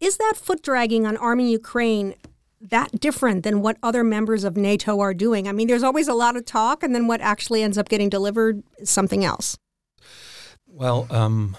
Is 0.00 0.16
that 0.18 0.34
foot 0.36 0.62
dragging 0.62 1.06
on 1.06 1.16
arming 1.16 1.48
Ukraine 1.48 2.14
that 2.60 3.00
different 3.00 3.44
than 3.44 3.62
what 3.62 3.76
other 3.82 4.02
members 4.02 4.44
of 4.44 4.56
NATO 4.56 5.00
are 5.00 5.14
doing? 5.14 5.48
I 5.48 5.52
mean, 5.52 5.68
there's 5.68 5.82
always 5.82 6.08
a 6.08 6.14
lot 6.14 6.36
of 6.36 6.44
talk, 6.44 6.82
and 6.82 6.94
then 6.94 7.06
what 7.06 7.20
actually 7.20 7.62
ends 7.62 7.78
up 7.78 7.88
getting 7.88 8.08
delivered 8.08 8.62
is 8.78 8.90
something 8.90 9.24
else. 9.24 9.56
Well, 10.66 11.06
um, 11.10 11.56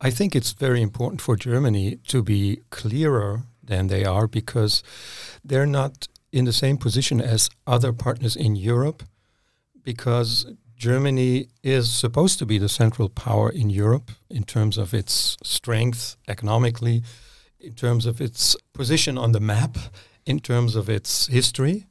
I 0.00 0.10
think 0.10 0.36
it's 0.36 0.52
very 0.52 0.82
important 0.82 1.20
for 1.20 1.36
Germany 1.36 1.98
to 2.08 2.22
be 2.22 2.60
clearer 2.70 3.44
than 3.66 3.88
they 3.88 4.04
are 4.04 4.26
because 4.26 4.82
they're 5.44 5.66
not 5.66 6.08
in 6.32 6.44
the 6.44 6.52
same 6.52 6.76
position 6.76 7.20
as 7.20 7.48
other 7.66 7.92
partners 7.92 8.36
in 8.36 8.56
Europe 8.56 9.02
because 9.82 10.46
Germany 10.76 11.48
is 11.62 11.90
supposed 11.90 12.38
to 12.38 12.46
be 12.46 12.58
the 12.58 12.68
central 12.68 13.08
power 13.08 13.48
in 13.48 13.70
Europe 13.70 14.10
in 14.28 14.44
terms 14.44 14.76
of 14.76 14.92
its 14.92 15.36
strength 15.42 16.16
economically, 16.28 17.02
in 17.58 17.72
terms 17.72 18.04
of 18.04 18.20
its 18.20 18.56
position 18.74 19.16
on 19.16 19.32
the 19.32 19.40
map, 19.40 19.78
in 20.26 20.38
terms 20.38 20.76
of 20.76 20.90
its 20.90 21.28
history. 21.28 21.86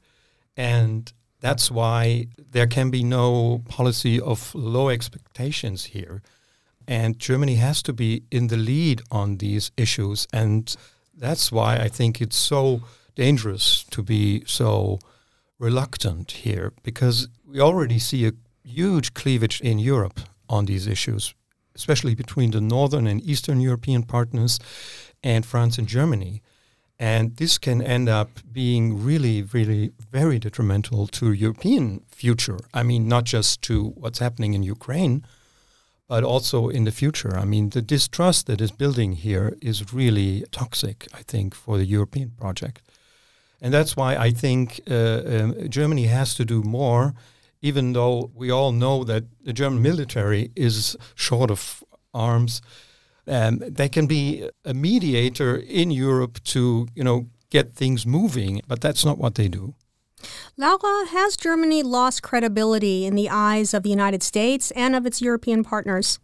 And 0.56 1.12
that's 1.40 1.72
why 1.72 2.28
there 2.38 2.68
can 2.68 2.92
be 2.92 3.04
no 3.04 3.64
policy 3.68 4.20
of 4.20 4.54
low 4.54 4.90
expectations 4.90 5.86
here. 5.86 6.22
And 6.88 7.18
Germany 7.18 7.56
has 7.56 7.82
to 7.84 7.94
be 7.94 8.24
in 8.30 8.48
the 8.48 8.58
lead 8.58 9.02
on 9.10 9.38
these 9.38 9.72
issues. 9.76 10.28
And 10.32 10.76
that's 11.18 11.52
why 11.52 11.78
I 11.78 11.88
think 11.88 12.22
it's 12.22 12.38
so 12.38 12.82
dangerous 13.16 13.84
to 13.92 14.04
be 14.04 14.44
so 14.46 15.00
reluctant 15.60 16.32
here, 16.32 16.74
because 16.84 17.28
we 17.48 17.60
already 17.60 18.00
see 18.00 18.28
a 18.28 18.34
huge 18.64 19.14
cleavage 19.14 19.62
in 19.62 19.80
Europe 19.80 20.20
on 20.50 20.66
these 20.66 20.88
issues, 20.88 21.34
especially 21.76 22.16
between 22.16 22.52
the 22.52 22.62
northern 22.62 23.08
and 23.08 23.22
eastern 23.24 23.62
European 23.62 24.04
partners 24.04 24.60
and 25.24 25.46
France 25.46 25.78
and 25.78 25.88
Germany. 25.88 26.42
And 26.98 27.36
this 27.38 27.58
can 27.58 27.82
end 27.82 28.08
up 28.08 28.30
being 28.52 29.04
really, 29.04 29.44
really 29.44 29.92
very 30.12 30.40
detrimental 30.40 31.08
to 31.08 31.32
European 31.32 32.02
future. 32.08 32.60
I 32.74 32.84
mean, 32.84 33.08
not 33.08 33.26
just 33.26 33.62
to 33.64 33.90
what's 33.96 34.20
happening 34.20 34.54
in 34.54 34.64
Ukraine, 34.64 35.26
but 36.08 36.24
also 36.24 36.70
in 36.70 36.84
the 36.84 36.92
future. 36.92 37.36
I 37.36 37.46
mean, 37.46 37.70
the 37.70 37.82
distrust 37.82 38.48
that 38.48 38.62
is 38.62 38.72
building 38.72 39.14
here 39.14 39.58
is 39.62 39.94
really 39.94 40.46
toxic, 40.52 41.08
I 41.14 41.24
think, 41.24 41.56
for 41.56 41.78
the 41.78 41.86
European 41.86 42.32
project. 42.32 42.82
And 43.62 43.74
that's 43.74 43.96
why 43.96 44.16
I 44.16 44.32
think 44.32 44.82
uh, 44.90 45.22
um, 45.26 45.70
Germany 45.70 46.06
has 46.06 46.36
to 46.36 46.46
do 46.46 46.62
more, 46.62 47.14
even 47.62 47.94
though 47.94 48.32
we 48.36 48.52
all 48.52 48.72
know 48.72 49.04
that 49.04 49.24
the 49.44 49.54
German 49.54 49.82
military 49.82 50.52
is 50.56 50.96
short 51.16 51.50
of 51.50 51.84
arms. 52.14 52.62
Um, 53.28 53.64
they 53.68 53.90
can 53.90 54.06
be 54.06 54.50
a 54.64 54.74
mediator 54.74 55.56
in 55.56 55.90
Europe 55.90 56.44
to, 56.44 56.88
you 56.94 57.04
know, 57.04 57.28
get 57.50 57.74
things 57.74 58.06
moving, 58.06 58.62
but 58.68 58.82
that's 58.82 59.04
not 59.06 59.18
what 59.18 59.36
they 59.36 59.48
do. 59.48 59.74
Laura, 60.58 61.08
has 61.08 61.36
Germany 61.36 61.84
lost 61.84 62.24
credibility 62.24 63.06
in 63.06 63.16
the 63.16 63.30
eyes 63.30 63.74
of 63.74 63.84
the 63.84 63.90
United 63.90 64.24
States 64.24 64.72
and 64.72 64.96
of 64.96 65.06
its 65.06 65.22
European 65.22 65.64
partners? 65.64 66.20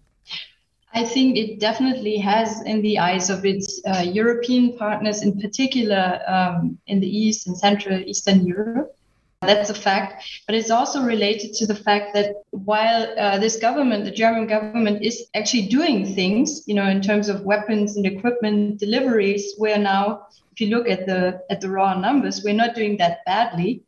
I 0.93 1.05
think 1.05 1.37
it 1.37 1.59
definitely 1.59 2.17
has 2.17 2.61
in 2.63 2.81
the 2.81 2.99
eyes 2.99 3.29
of 3.29 3.45
its 3.45 3.81
uh, 3.85 4.03
European 4.05 4.77
partners, 4.77 5.21
in 5.21 5.39
particular 5.39 6.19
um, 6.27 6.77
in 6.87 6.99
the 6.99 7.07
East 7.07 7.47
and 7.47 7.57
Central 7.57 7.97
Eastern 7.99 8.45
Europe. 8.45 8.93
That's 9.41 9.71
a 9.71 9.73
fact. 9.73 10.23
But 10.45 10.55
it's 10.55 10.69
also 10.69 11.01
related 11.01 11.53
to 11.55 11.65
the 11.65 11.75
fact 11.75 12.13
that 12.13 12.35
while 12.51 13.11
uh, 13.17 13.39
this 13.39 13.57
government, 13.57 14.05
the 14.05 14.11
German 14.11 14.45
government, 14.45 15.01
is 15.01 15.25
actually 15.33 15.67
doing 15.67 16.13
things, 16.13 16.61
you 16.67 16.75
know, 16.75 16.87
in 16.87 17.01
terms 17.01 17.27
of 17.27 17.41
weapons 17.41 17.95
and 17.95 18.05
equipment 18.05 18.79
deliveries, 18.79 19.55
we're 19.57 19.79
now, 19.79 20.27
if 20.51 20.61
you 20.61 20.67
look 20.67 20.87
at 20.87 21.07
the 21.07 21.41
at 21.49 21.59
the 21.59 21.69
raw 21.69 21.97
numbers, 21.97 22.43
we're 22.43 22.53
not 22.53 22.75
doing 22.75 22.97
that 22.97 23.25
badly. 23.25 23.81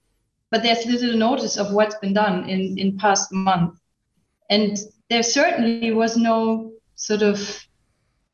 But 0.54 0.62
there's 0.62 0.86
little 0.86 1.18
notice 1.18 1.58
of 1.58 1.74
what's 1.74 1.96
been 1.96 2.14
done 2.14 2.48
in 2.48 2.78
in 2.78 2.96
past 3.00 3.32
month, 3.32 3.74
and 4.52 4.78
there 5.10 5.24
certainly 5.24 5.92
was 5.92 6.16
no 6.16 6.74
sort 6.94 7.24
of 7.24 7.38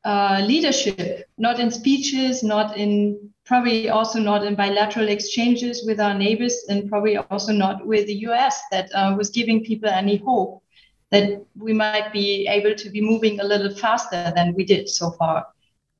uh, 0.04 0.44
leadership, 0.46 1.24
not 1.38 1.58
in 1.58 1.70
speeches, 1.70 2.42
not 2.42 2.76
in 2.76 3.30
probably 3.46 3.88
also 3.88 4.18
not 4.18 4.44
in 4.44 4.54
bilateral 4.54 5.08
exchanges 5.08 5.82
with 5.86 5.98
our 5.98 6.12
neighbors, 6.12 6.66
and 6.68 6.90
probably 6.90 7.16
also 7.16 7.54
not 7.54 7.86
with 7.86 8.06
the 8.06 8.18
US 8.28 8.60
that 8.70 8.90
uh, 8.94 9.14
was 9.16 9.30
giving 9.30 9.64
people 9.64 9.88
any 9.88 10.16
hope 10.18 10.62
that 11.12 11.42
we 11.56 11.72
might 11.72 12.12
be 12.12 12.46
able 12.48 12.74
to 12.74 12.90
be 12.90 13.00
moving 13.00 13.40
a 13.40 13.44
little 13.44 13.74
faster 13.74 14.30
than 14.36 14.52
we 14.54 14.64
did 14.66 14.90
so 14.90 15.10
far. 15.12 15.46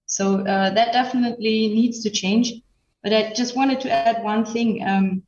So 0.05 0.41
uh, 0.41 0.69
that 0.75 0.93
definitely 0.93 1.69
needs 1.69 2.03
to 2.03 2.11
change. 2.11 2.61
But 3.03 3.15
I 3.15 3.33
just 3.33 3.57
wanted 3.57 3.81
to 3.81 3.91
add 3.91 4.23
one 4.23 4.45
thing 4.45 4.87
um, 4.87 5.23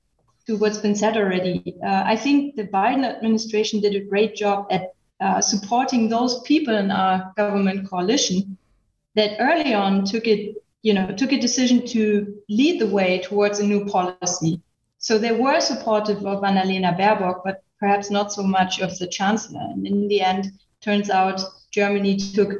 to 0.46 0.56
what's 0.56 0.78
been 0.78 0.94
said 0.94 1.16
already. 1.16 1.74
Uh, 1.84 2.02
I 2.04 2.16
think 2.16 2.56
the 2.56 2.66
Biden 2.66 3.04
administration 3.04 3.80
did 3.80 3.94
a 3.94 4.00
great 4.00 4.34
job 4.34 4.66
at 4.70 4.94
uh, 5.20 5.40
supporting 5.40 6.08
those 6.08 6.40
people 6.40 6.74
in 6.76 6.90
our 6.90 7.32
government 7.36 7.88
coalition 7.88 8.58
that 9.14 9.36
early 9.38 9.74
on 9.74 10.04
took 10.04 10.26
it, 10.26 10.56
you 10.82 10.94
know, 10.94 11.14
took 11.14 11.32
a 11.32 11.38
decision 11.38 11.86
to 11.86 12.42
lead 12.48 12.80
the 12.80 12.86
way 12.86 13.20
towards 13.20 13.60
a 13.60 13.66
new 13.66 13.84
policy. 13.86 14.60
So 14.98 15.18
they 15.18 15.32
were 15.32 15.60
supportive 15.60 16.24
of 16.26 16.42
Annalena 16.42 16.96
Baerbock, 16.98 17.42
but 17.44 17.62
perhaps 17.78 18.10
not 18.10 18.32
so 18.32 18.42
much 18.42 18.80
of 18.80 18.98
the 18.98 19.06
chancellor. 19.06 19.60
And 19.60 19.86
in 19.86 20.08
the 20.08 20.20
end, 20.20 20.52
turns 20.80 21.10
out 21.10 21.40
Germany 21.70 22.16
took 22.16 22.52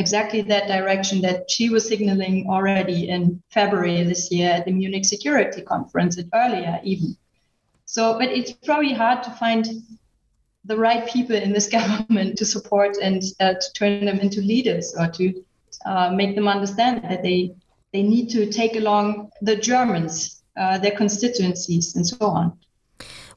exactly 0.00 0.42
that 0.42 0.68
direction 0.68 1.20
that 1.22 1.50
she 1.50 1.70
was 1.70 1.86
signaling 1.86 2.46
already 2.48 3.08
in 3.08 3.42
February 3.50 4.02
this 4.04 4.30
year 4.30 4.50
at 4.50 4.64
the 4.64 4.72
Munich 4.72 5.04
Security 5.04 5.62
Conference, 5.62 6.16
and 6.18 6.30
earlier 6.34 6.80
even. 6.82 7.16
So, 7.88 8.18
but 8.18 8.28
it's 8.28 8.52
probably 8.52 8.92
hard 8.92 9.22
to 9.22 9.30
find 9.30 9.66
the 10.66 10.76
right 10.76 11.08
people 11.08 11.34
in 11.34 11.52
this 11.52 11.68
government 11.78 12.36
to 12.36 12.44
support 12.44 12.98
and 13.00 13.22
uh, 13.40 13.54
to 13.54 13.72
turn 13.72 14.04
them 14.04 14.20
into 14.20 14.42
leaders 14.42 14.94
or 14.96 15.08
to 15.08 15.42
uh, 15.86 16.10
make 16.10 16.34
them 16.34 16.48
understand 16.48 17.02
that 17.04 17.22
they 17.22 17.54
they 17.94 18.02
need 18.02 18.28
to 18.28 18.52
take 18.52 18.76
along 18.76 19.30
the 19.40 19.56
Germans, 19.56 20.42
uh, 20.58 20.76
their 20.76 20.90
constituencies, 20.90 21.96
and 21.96 22.06
so 22.06 22.18
on. 22.20 22.58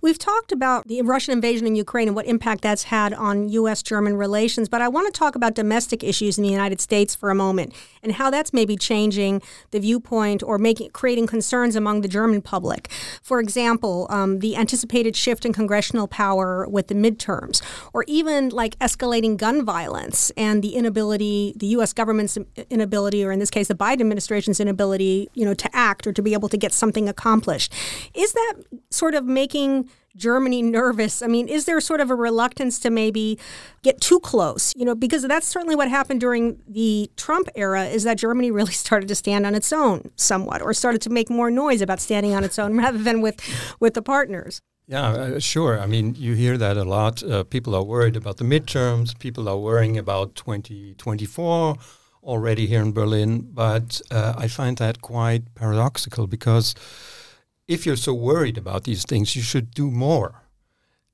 We've 0.04 0.18
talked 0.18 0.52
about 0.52 0.88
the 0.88 1.00
Russian 1.04 1.32
invasion 1.32 1.68
in 1.68 1.76
Ukraine 1.76 2.08
and 2.08 2.16
what 2.16 2.26
impact 2.26 2.62
that's 2.62 2.86
had 2.86 3.14
on 3.14 3.50
U.S. 3.50 3.84
German 3.84 4.18
relations, 4.18 4.68
but 4.68 4.82
I 4.82 4.88
want 4.88 5.06
to 5.14 5.18
talk 5.18 5.36
about 5.36 5.54
domestic 5.54 6.04
issues 6.04 6.40
in 6.40 6.44
the 6.44 6.50
United 6.50 6.82
States 6.82 7.14
for 7.14 7.30
a 7.30 7.36
moment 7.36 7.76
and 8.02 8.14
how 8.14 8.32
that's 8.32 8.52
maybe 8.52 8.76
changing 8.76 9.44
the 9.70 9.80
viewpoint 9.80 10.42
or 10.42 10.58
making 10.58 10.90
creating 10.90 11.28
concerns 11.28 11.76
among 11.76 12.02
the 12.02 12.08
German 12.08 12.42
public. 12.42 12.90
For 13.22 13.40
example, 13.40 14.08
um, 14.10 14.40
the 14.40 14.56
anticipated 14.56 15.16
shift 15.16 15.46
in 15.46 15.54
congressional 15.54 16.08
power 16.08 16.68
with 16.68 16.88
the 16.88 16.96
midterms, 16.96 17.62
or 17.94 18.04
even 18.08 18.50
like 18.50 18.80
escalating 18.80 19.38
gun 19.38 19.64
violence 19.64 20.32
and 20.32 20.64
the 20.64 20.74
inability, 20.74 21.54
the 21.58 21.68
U.S. 21.68 21.94
government's 21.94 22.40
inability, 22.72 23.24
or 23.24 23.32
in 23.32 23.38
this 23.38 23.52
case, 23.52 23.68
the 23.68 23.76
Biden 23.76 24.02
administration's 24.02 24.60
inability, 24.60 25.30
you 25.36 25.46
know, 25.46 25.54
to 25.54 25.70
act 25.76 26.08
or 26.08 26.14
to 26.14 26.24
be 26.24 26.34
able 26.34 26.50
to 26.50 26.58
get 26.58 26.74
something 26.74 27.08
accomplished. 27.08 27.72
Is 28.16 28.34
that 28.34 28.54
sort 28.90 29.14
of 29.14 29.26
making 29.26 29.91
Germany 30.16 30.62
nervous? 30.62 31.22
I 31.22 31.28
mean, 31.28 31.48
is 31.48 31.66
there 31.66 31.80
sort 31.82 32.02
of 32.02 32.10
a 32.10 32.16
reluctance 32.16 32.80
to 32.80 32.90
maybe 32.90 33.40
get 33.84 34.02
too 34.02 34.20
close? 34.20 34.74
You 34.76 34.86
know, 34.86 34.96
because 34.96 35.24
that's 35.24 35.48
certainly 35.48 35.76
what 35.76 35.90
happened 35.90 36.22
during 36.22 36.62
the 36.68 37.10
Trump 37.16 37.50
era 37.56 37.86
is 37.86 38.04
that 38.04 38.18
Germany 38.18 38.52
really 38.60 38.74
started 38.74 39.08
to 39.10 39.16
stand 39.16 39.46
on 39.46 39.56
its 39.56 39.72
own 39.72 40.12
somewhat 40.16 40.62
or 40.62 40.74
started 40.74 41.02
to 41.02 41.10
make 41.10 41.30
more 41.30 41.52
noise 41.52 41.82
about 41.82 42.00
standing 42.00 42.34
on 42.34 42.44
its 42.44 42.60
own 42.60 42.78
rather 42.84 42.98
than 42.98 43.22
with 43.22 43.40
with 43.80 43.94
the 43.94 44.02
partners. 44.02 44.62
Yeah, 44.88 45.10
uh, 45.10 45.40
sure. 45.40 45.80
I 45.80 45.86
mean, 45.86 46.16
you 46.16 46.34
hear 46.34 46.58
that 46.58 46.76
a 46.76 46.84
lot. 46.84 47.24
Uh, 47.24 47.44
people 47.44 47.74
are 47.76 47.84
worried 47.84 48.18
about 48.18 48.38
the 48.38 48.44
midterms. 48.44 49.18
People 49.18 49.48
are 49.48 49.58
worrying 49.58 49.98
about 49.98 50.36
2024 50.36 51.78
already 52.24 52.68
here 52.68 52.82
in 52.82 52.92
Berlin. 52.92 53.48
But 53.54 54.02
uh, 54.12 54.34
I 54.38 54.48
find 54.48 54.78
that 54.78 55.02
quite 55.02 55.56
paradoxical 55.56 56.28
because 56.28 56.76
if 57.72 57.86
you're 57.86 57.96
so 57.96 58.14
worried 58.14 58.58
about 58.58 58.84
these 58.84 59.06
things, 59.06 59.36
you 59.36 59.42
should 59.42 59.72
do 59.72 59.90
more. 59.90 60.44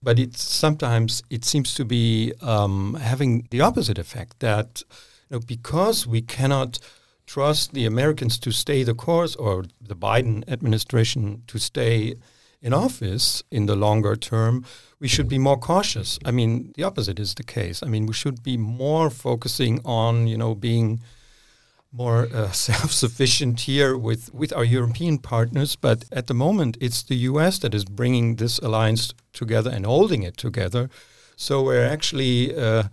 But 0.02 0.18
it's 0.18 0.42
sometimes 0.42 1.22
it 1.30 1.46
seems 1.46 1.76
to 1.76 1.86
be 1.86 2.34
um, 2.42 2.96
having 2.96 3.48
the 3.52 3.62
opposite 3.62 4.00
effect 4.00 4.40
that 4.40 4.84
you 5.30 5.38
know, 5.38 5.40
because 5.40 6.08
we 6.08 6.22
cannot 6.22 6.80
trust 7.28 7.74
the 7.74 7.86
Americans 7.86 8.40
to 8.40 8.52
stay 8.52 8.84
the 8.84 8.96
course 8.96 9.36
or 9.36 9.66
the 9.80 9.96
Biden 9.96 10.44
administration 10.48 11.44
to 11.48 11.60
stay 11.60 12.16
in 12.62 12.74
office 12.74 13.44
in 13.52 13.68
the 13.68 13.76
longer 13.76 14.16
term, 14.16 14.66
we 15.00 15.08
should 15.08 15.30
be 15.30 15.38
more 15.38 15.58
cautious. 15.58 16.18
I 16.26 16.32
mean, 16.32 16.72
the 16.76 16.84
opposite 16.84 17.20
is 17.20 17.36
the 17.36 17.44
case. 17.44 17.84
I 17.84 17.88
mean, 17.88 18.08
we 18.08 18.14
should 18.14 18.42
be 18.42 18.58
more 18.58 19.10
focusing 19.12 19.80
on, 19.86 20.28
you 20.28 20.38
know, 20.38 20.56
being 20.56 21.02
more 21.98 22.28
uh, 22.34 22.52
self-sufficient 22.70 23.62
here 23.62 23.98
with, 23.98 24.34
with 24.34 24.54
our 24.54 24.64
European 24.64 25.18
partners, 25.18 25.76
but 25.76 26.06
at 26.12 26.28
the 26.28 26.34
moment 26.34 26.78
it's 26.80 27.04
the 27.04 27.16
U.S. 27.32 27.60
that 27.60 27.74
is 27.74 27.86
bringing 27.86 28.36
this 28.36 28.60
alliance 28.60 29.14
together 29.34 29.72
and 29.72 29.86
holding 29.86 30.24
it 30.24 30.38
together. 30.38 30.90
So 31.36 31.64
we're 31.64 31.86
actually 31.86 32.56
uh, 32.56 32.84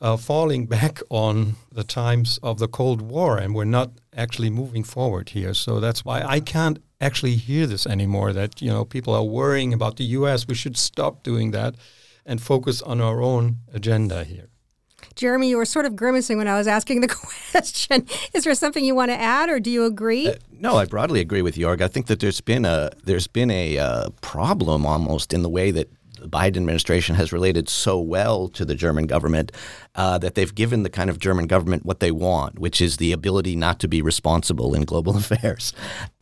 uh, 0.00 0.16
falling 0.16 0.66
back 0.66 1.00
on 1.10 1.56
the 1.72 1.84
times 1.84 2.38
of 2.42 2.58
the 2.58 2.68
Cold 2.68 3.02
War, 3.02 3.38
and 3.38 3.54
we're 3.54 3.64
not 3.64 3.90
actually 4.16 4.50
moving 4.50 4.84
forward 4.84 5.30
here. 5.30 5.54
So 5.54 5.80
that's 5.80 6.04
why 6.04 6.22
I 6.22 6.40
can't 6.40 6.78
actually 7.00 7.36
hear 7.36 7.66
this 7.66 7.86
anymore. 7.86 8.32
That 8.32 8.62
you 8.62 8.70
know 8.70 8.84
people 8.84 9.14
are 9.14 9.24
worrying 9.24 9.72
about 9.72 9.96
the 9.96 10.04
U.S. 10.18 10.46
We 10.46 10.54
should 10.54 10.76
stop 10.76 11.22
doing 11.22 11.52
that 11.52 11.74
and 12.26 12.40
focus 12.40 12.82
on 12.82 13.00
our 13.00 13.22
own 13.22 13.58
agenda 13.72 14.24
here. 14.24 14.48
Jeremy, 15.18 15.48
you 15.48 15.56
were 15.56 15.64
sort 15.64 15.84
of 15.84 15.96
grimacing 15.96 16.38
when 16.38 16.46
I 16.46 16.56
was 16.56 16.68
asking 16.68 17.00
the 17.00 17.08
question. 17.50 18.06
Is 18.32 18.44
there 18.44 18.54
something 18.54 18.84
you 18.84 18.94
want 18.94 19.10
to 19.10 19.20
add, 19.20 19.50
or 19.50 19.58
do 19.58 19.68
you 19.68 19.84
agree? 19.84 20.28
Uh, 20.28 20.34
no, 20.60 20.76
I 20.76 20.84
broadly 20.84 21.20
agree 21.20 21.42
with 21.42 21.56
Jörg. 21.56 21.80
I 21.80 21.88
think 21.88 22.06
that 22.06 22.20
there's 22.20 22.40
been 22.40 22.64
a 22.64 22.90
there's 23.04 23.26
been 23.26 23.50
a 23.50 23.78
uh, 23.78 24.10
problem 24.20 24.86
almost 24.86 25.34
in 25.34 25.42
the 25.42 25.48
way 25.48 25.72
that 25.72 25.90
the 26.20 26.28
Biden 26.28 26.56
administration 26.56 27.14
has 27.14 27.32
related 27.32 27.68
so 27.68 28.00
well 28.00 28.48
to 28.48 28.64
the 28.64 28.74
German 28.74 29.06
government 29.06 29.52
uh, 29.94 30.18
that 30.18 30.34
they've 30.34 30.54
given 30.54 30.82
the 30.82 30.90
kind 30.90 31.10
of 31.10 31.18
German 31.18 31.46
government 31.46 31.84
what 31.84 32.00
they 32.00 32.10
want, 32.10 32.58
which 32.58 32.80
is 32.80 32.96
the 32.96 33.12
ability 33.12 33.56
not 33.56 33.80
to 33.80 33.88
be 33.88 34.02
responsible 34.02 34.74
in 34.74 34.84
global 34.84 35.16
affairs. 35.22 35.72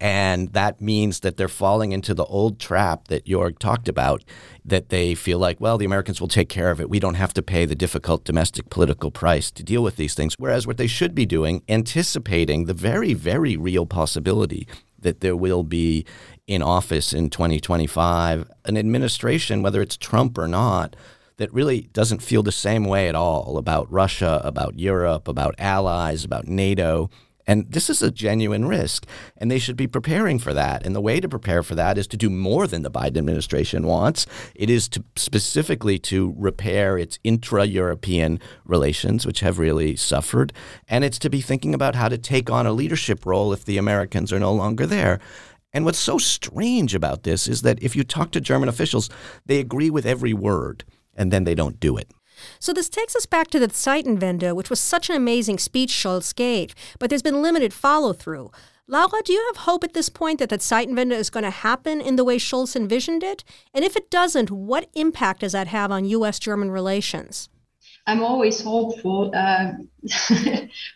And 0.01 0.53
that 0.53 0.81
means 0.81 1.21
that 1.21 1.37
they're 1.37 1.49
falling 1.49 1.93
into 1.93 2.15
the 2.15 2.25
old 2.25 2.59
trap 2.59 3.09
that 3.09 3.27
Jörg 3.27 3.59
talked 3.59 3.89
about, 3.89 4.25
that 4.65 4.89
they 4.89 5.15
feel 5.15 5.39
like, 5.39 5.61
well, 5.61 5.79
the 5.79 5.85
Americans 5.85 6.21
will 6.21 6.29
take 6.29 6.49
care 6.49 6.71
of 6.71 6.81
it. 6.81 6.91
We 6.91 7.01
don't 7.01 7.15
have 7.15 7.35
to 7.35 7.43
pay 7.43 7.65
the 7.67 7.75
difficult 7.75 8.25
domestic 8.25 8.71
political 8.71 9.11
price 9.11 9.51
to 9.53 9.63
deal 9.63 9.83
with 9.83 9.97
these 9.97 10.15
things. 10.15 10.35
Whereas 10.39 10.67
what 10.67 10.77
they 10.77 10.87
should 10.87 11.15
be 11.15 11.27
doing, 11.27 11.63
anticipating 11.69 12.65
the 12.65 12.75
very, 12.75 13.15
very 13.15 13.57
real 13.57 13.87
possibility 13.87 14.67
that 14.99 15.21
there 15.21 15.37
will 15.37 15.63
be 15.63 16.05
in 16.47 16.63
office 16.63 17.13
in 17.13 17.31
2025 17.31 18.49
an 18.65 18.77
administration, 18.77 19.63
whether 19.63 19.81
it's 19.81 19.97
Trump 19.97 20.39
or 20.39 20.49
not, 20.49 20.97
that 21.39 21.53
really 21.53 21.83
doesn't 21.93 22.23
feel 22.23 22.43
the 22.43 22.53
same 22.53 22.85
way 22.85 23.09
at 23.09 23.15
all 23.15 23.59
about 23.59 23.91
Russia, 23.93 24.41
about 24.45 24.79
Europe, 24.79 25.29
about 25.29 25.55
allies, 25.59 26.25
about 26.25 26.47
NATO. 26.47 27.11
And 27.49 27.71
this 27.71 27.89
is 27.89 28.03
a 28.03 28.11
genuine 28.11 28.67
risk, 28.67 29.07
and 29.37 29.51
they 29.51 29.61
should 29.61 29.77
be 29.77 29.87
preparing 29.87 30.41
for 30.41 30.53
that. 30.53 30.85
And 30.85 30.97
the 30.97 31.01
way 31.01 31.21
to 31.21 31.29
prepare 31.29 31.63
for 31.63 31.77
that 31.77 31.97
is 31.97 32.09
to 32.09 32.17
do 32.17 32.29
more 32.29 32.67
than 32.67 32.83
the 32.83 32.91
Biden 32.91 33.19
administration 33.19 33.87
wants. 33.87 34.27
It 34.57 34.69
is 34.69 34.89
to 34.89 35.05
specifically 35.15 35.99
to 36.01 36.35
repair 36.37 36.99
its 36.99 37.21
intra-European 37.23 38.41
relations, 38.65 39.25
which 39.25 39.41
have 39.41 39.61
really 39.61 39.95
suffered, 39.95 40.53
and 40.89 41.05
it's 41.05 41.21
to 41.21 41.31
be 41.31 41.41
thinking 41.41 41.73
about 41.73 41.95
how 41.95 42.09
to 42.09 42.19
take 42.19 42.51
on 42.51 42.67
a 42.67 42.73
leadership 42.73 43.25
role 43.25 43.53
if 43.53 43.65
the 43.65 43.79
Americans 43.79 44.33
are 44.33 44.41
no 44.41 44.53
longer 44.53 44.87
there. 44.87 45.21
And 45.77 45.85
what's 45.85 45.99
so 45.99 46.17
strange 46.17 46.95
about 46.95 47.25
this 47.25 47.47
is 47.47 47.61
that 47.61 47.83
if 47.83 47.95
you 47.95 48.03
talk 48.03 48.31
to 48.31 48.41
German 48.41 48.71
officials, 48.71 49.11
they 49.45 49.61
agree 49.61 49.91
with 49.91 50.07
every 50.07 50.33
word, 50.33 50.85
and 51.15 51.31
then 51.31 51.45
they 51.45 51.55
don't 51.55 51.79
do 51.79 51.99
it. 51.99 52.11
So 52.59 52.73
this 52.73 52.89
takes 52.89 53.15
us 53.15 53.27
back 53.27 53.49
to 53.49 53.59
the 53.59 53.69
Zeitenwende, 53.69 54.57
which 54.57 54.71
was 54.71 54.81
such 54.81 55.11
an 55.11 55.17
amazing 55.17 55.59
speech 55.59 55.93
Scholz 55.93 56.35
gave, 56.35 56.75
but 56.99 57.11
there's 57.11 57.21
been 57.21 57.43
limited 57.43 57.75
follow 57.75 58.15
through. 58.15 58.51
Laura, 58.89 59.21
do 59.23 59.35
you 59.35 59.45
have 59.49 59.65
hope 59.65 59.85
at 59.85 59.93
this 59.93 60.09
point 60.09 60.39
that 60.39 60.49
that 60.49 60.61
Zeitenwende 60.61 61.13
is 61.13 61.29
going 61.29 61.45
to 61.45 61.51
happen 61.51 62.01
in 62.01 62.17
the 62.17 62.25
way 62.25 62.39
Scholz 62.39 62.75
envisioned 62.75 63.23
it? 63.23 63.45
And 63.75 63.85
if 63.85 63.97
it 63.97 64.11
doesn't, 64.11 64.51
what 64.51 64.89
impact 64.95 65.41
does 65.41 65.53
that 65.53 65.67
have 65.67 65.93
on 65.93 66.07
U.S. 66.07 66.39
German 66.39 66.71
relations? 66.71 67.51
I'm 68.07 68.23
always 68.23 68.61
hopeful 68.61 69.33
uh, 69.35 69.73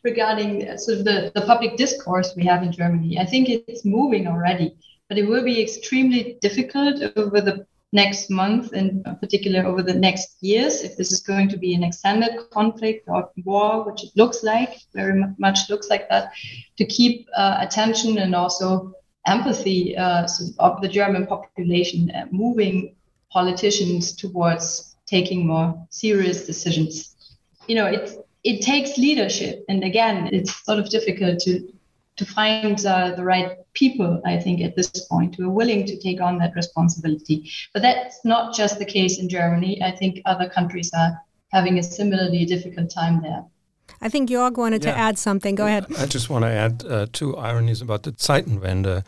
regarding 0.05 0.79
sort 0.79 0.99
of 0.99 1.05
the, 1.05 1.33
the 1.35 1.43
public 1.43 1.77
discourse 1.77 2.33
we 2.37 2.45
have 2.45 2.63
in 2.63 2.73
Germany. 2.73 3.19
I 3.19 3.25
think 3.25 3.49
it's 3.49 3.85
moving 3.85 4.27
already, 4.27 4.77
but 5.09 5.19
it 5.19 5.29
will 5.29 5.45
be 5.45 5.61
extremely 5.61 6.39
difficult 6.41 7.03
over 7.17 7.41
the 7.41 7.67
next 7.93 8.31
month 8.31 8.73
and 8.73 9.05
in 9.05 9.17
particular 9.17 9.67
over 9.67 9.83
the 9.83 9.95
next 9.95 10.37
years 10.41 10.83
if 10.83 10.97
this 10.97 11.11
is 11.11 11.21
going 11.21 11.49
to 11.49 11.57
be 11.57 11.75
an 11.75 11.83
extended 11.83 12.39
conflict 12.51 13.09
or 13.09 13.29
war 13.45 13.85
which 13.85 14.05
it 14.05 14.11
looks 14.15 14.45
like 14.45 14.79
very 14.95 15.21
much 15.39 15.69
looks 15.69 15.91
like 15.91 16.09
that 16.09 16.31
to 16.77 16.85
keep 16.85 17.27
uh, 17.37 17.57
attention 17.61 18.19
and 18.19 18.35
also 18.35 18.93
empathy 19.27 19.97
uh, 19.97 20.27
of 20.61 20.81
the 20.83 20.89
german 20.89 21.27
population 21.27 22.11
uh, 22.13 22.27
moving 22.31 22.95
politicians 23.33 24.13
towards 24.15 24.90
taking 25.11 25.47
more 25.47 25.87
serious 25.91 26.47
decisions. 26.47 27.15
You 27.67 27.75
know, 27.75 27.87
it 27.87 28.17
it 28.43 28.63
takes 28.63 28.97
leadership, 28.97 29.65
and 29.69 29.85
again, 29.85 30.31
it's 30.33 30.65
sort 30.65 30.79
of 30.79 30.89
difficult 30.89 31.41
to 31.41 31.69
to 32.17 32.25
find 32.25 32.85
uh, 32.87 33.15
the 33.17 33.25
right 33.25 33.51
people. 33.73 34.21
I 34.25 34.39
think 34.39 34.61
at 34.61 34.77
this 34.77 34.91
point 35.13 35.37
who 35.37 35.47
are 35.49 35.57
willing 35.61 35.87
to 35.87 35.97
take 35.99 36.21
on 36.21 36.39
that 36.39 36.55
responsibility. 36.55 37.51
But 37.73 37.83
that's 37.83 38.25
not 38.25 38.55
just 38.55 38.79
the 38.79 38.85
case 38.85 39.19
in 39.19 39.29
Germany. 39.29 39.83
I 39.83 39.91
think 39.91 40.21
other 40.25 40.49
countries 40.49 40.91
are 40.95 41.13
having 41.49 41.79
a 41.79 41.83
similarly 41.83 42.45
difficult 42.45 42.91
time 42.91 43.23
there. 43.23 43.45
I 44.01 44.09
think 44.09 44.31
Jörg 44.31 44.57
wanted 44.57 44.85
yeah. 44.85 44.93
to 44.93 44.99
add 44.99 45.19
something. 45.19 45.55
Go 45.55 45.67
ahead. 45.67 45.87
I 45.99 46.07
just 46.07 46.31
want 46.31 46.45
to 46.45 46.51
add 46.51 46.85
uh, 46.89 47.07
two 47.13 47.37
ironies 47.37 47.83
about 47.83 48.03
the 48.03 48.13
Zeitenwende. 48.13 49.05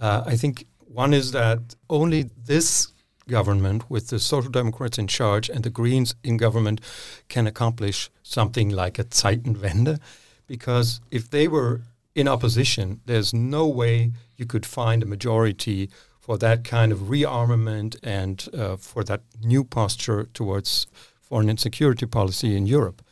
Uh, 0.00 0.22
I 0.26 0.36
think 0.36 0.66
one 0.86 1.14
is 1.14 1.32
that 1.32 1.60
only 1.88 2.30
this 2.46 2.91
government 3.28 3.90
with 3.90 4.08
the 4.08 4.18
Social 4.18 4.50
Democrats 4.50 4.98
in 4.98 5.06
charge 5.06 5.48
and 5.48 5.64
the 5.64 5.70
Greens 5.70 6.14
in 6.22 6.36
government 6.36 6.80
can 7.28 7.46
accomplish 7.46 8.10
something 8.22 8.68
like 8.68 8.98
a 8.98 9.04
Zeitenwende. 9.04 9.98
Because 10.46 11.00
if 11.10 11.30
they 11.30 11.48
were 11.48 11.82
in 12.14 12.28
opposition, 12.28 13.00
there's 13.06 13.32
no 13.32 13.66
way 13.66 14.12
you 14.36 14.46
could 14.46 14.66
find 14.66 15.02
a 15.02 15.06
majority 15.06 15.88
for 16.18 16.38
that 16.38 16.64
kind 16.64 16.92
of 16.92 16.98
rearmament 17.10 17.96
and 18.02 18.48
uh, 18.54 18.76
for 18.76 19.02
that 19.04 19.22
new 19.42 19.64
posture 19.64 20.28
towards 20.34 20.86
foreign 21.20 21.48
and 21.48 21.58
security 21.58 22.06
policy 22.06 22.56
in 22.56 22.66
Europe. 22.66 23.02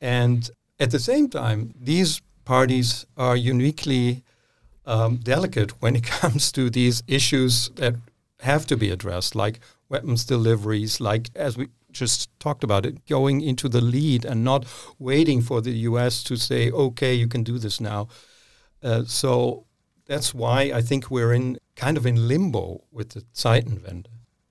And 0.00 0.50
at 0.80 0.90
the 0.90 0.98
same 0.98 1.28
time, 1.28 1.74
these 1.80 2.20
parties 2.44 3.06
are 3.16 3.36
uniquely 3.36 4.24
um, 4.86 5.16
delicate 5.18 5.80
when 5.80 5.94
it 5.96 6.02
comes 6.20 6.50
to 6.52 6.70
these 6.70 7.02
issues 7.06 7.70
that 7.76 7.94
have 8.42 8.66
to 8.66 8.76
be 8.76 8.90
addressed, 8.90 9.34
like 9.34 9.60
weapons 9.88 10.24
deliveries, 10.24 11.00
like 11.00 11.30
as 11.34 11.56
we 11.56 11.68
just 11.90 12.28
talked 12.40 12.64
about 12.64 12.86
it, 12.86 13.06
going 13.06 13.40
into 13.40 13.68
the 13.68 13.80
lead 13.80 14.24
and 14.24 14.42
not 14.44 14.64
waiting 14.98 15.42
for 15.42 15.60
the 15.60 15.72
U.S. 15.90 16.22
to 16.24 16.36
say, 16.36 16.70
"Okay, 16.70 17.14
you 17.14 17.28
can 17.28 17.42
do 17.42 17.58
this 17.58 17.80
now." 17.80 18.08
Uh, 18.82 19.04
so 19.04 19.66
that's 20.06 20.34
why 20.34 20.72
I 20.74 20.82
think 20.82 21.10
we're 21.10 21.32
in 21.32 21.58
kind 21.76 21.96
of 21.96 22.06
in 22.06 22.28
limbo 22.28 22.84
with 22.90 23.10
the 23.10 23.20
Zeitenwende. 23.34 24.06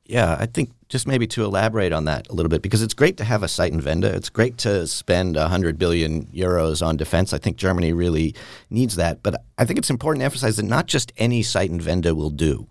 Yeah, 0.06 0.36
I 0.40 0.46
think 0.46 0.72
just 0.90 1.08
maybe 1.08 1.26
to 1.28 1.44
elaborate 1.46 1.94
on 1.94 2.06
that 2.06 2.28
a 2.30 2.34
little 2.34 2.50
bit, 2.50 2.62
because 2.62 2.82
it's 2.82 2.94
great 2.94 3.16
to 3.18 3.24
have 3.24 3.44
a 3.44 3.46
Zeitenwende. 3.46 4.04
It's 4.04 4.30
great 4.30 4.58
to 4.60 4.86
spend 4.88 5.38
100 5.38 5.78
billion 5.78 6.26
euros 6.28 6.86
on 6.86 6.98
defense. 6.98 7.32
I 7.32 7.38
think 7.38 7.56
Germany 7.56 7.94
really 7.94 8.36
needs 8.70 8.96
that. 8.98 9.24
But 9.24 9.44
I 9.58 9.64
think 9.64 9.80
it's 9.80 9.90
important 9.90 10.22
to 10.22 10.26
emphasize 10.26 10.58
that 10.58 10.66
not 10.66 10.88
just 10.88 11.14
any 11.18 11.44
Zeitenwende 11.44 12.14
will 12.14 12.30
do. 12.30 12.68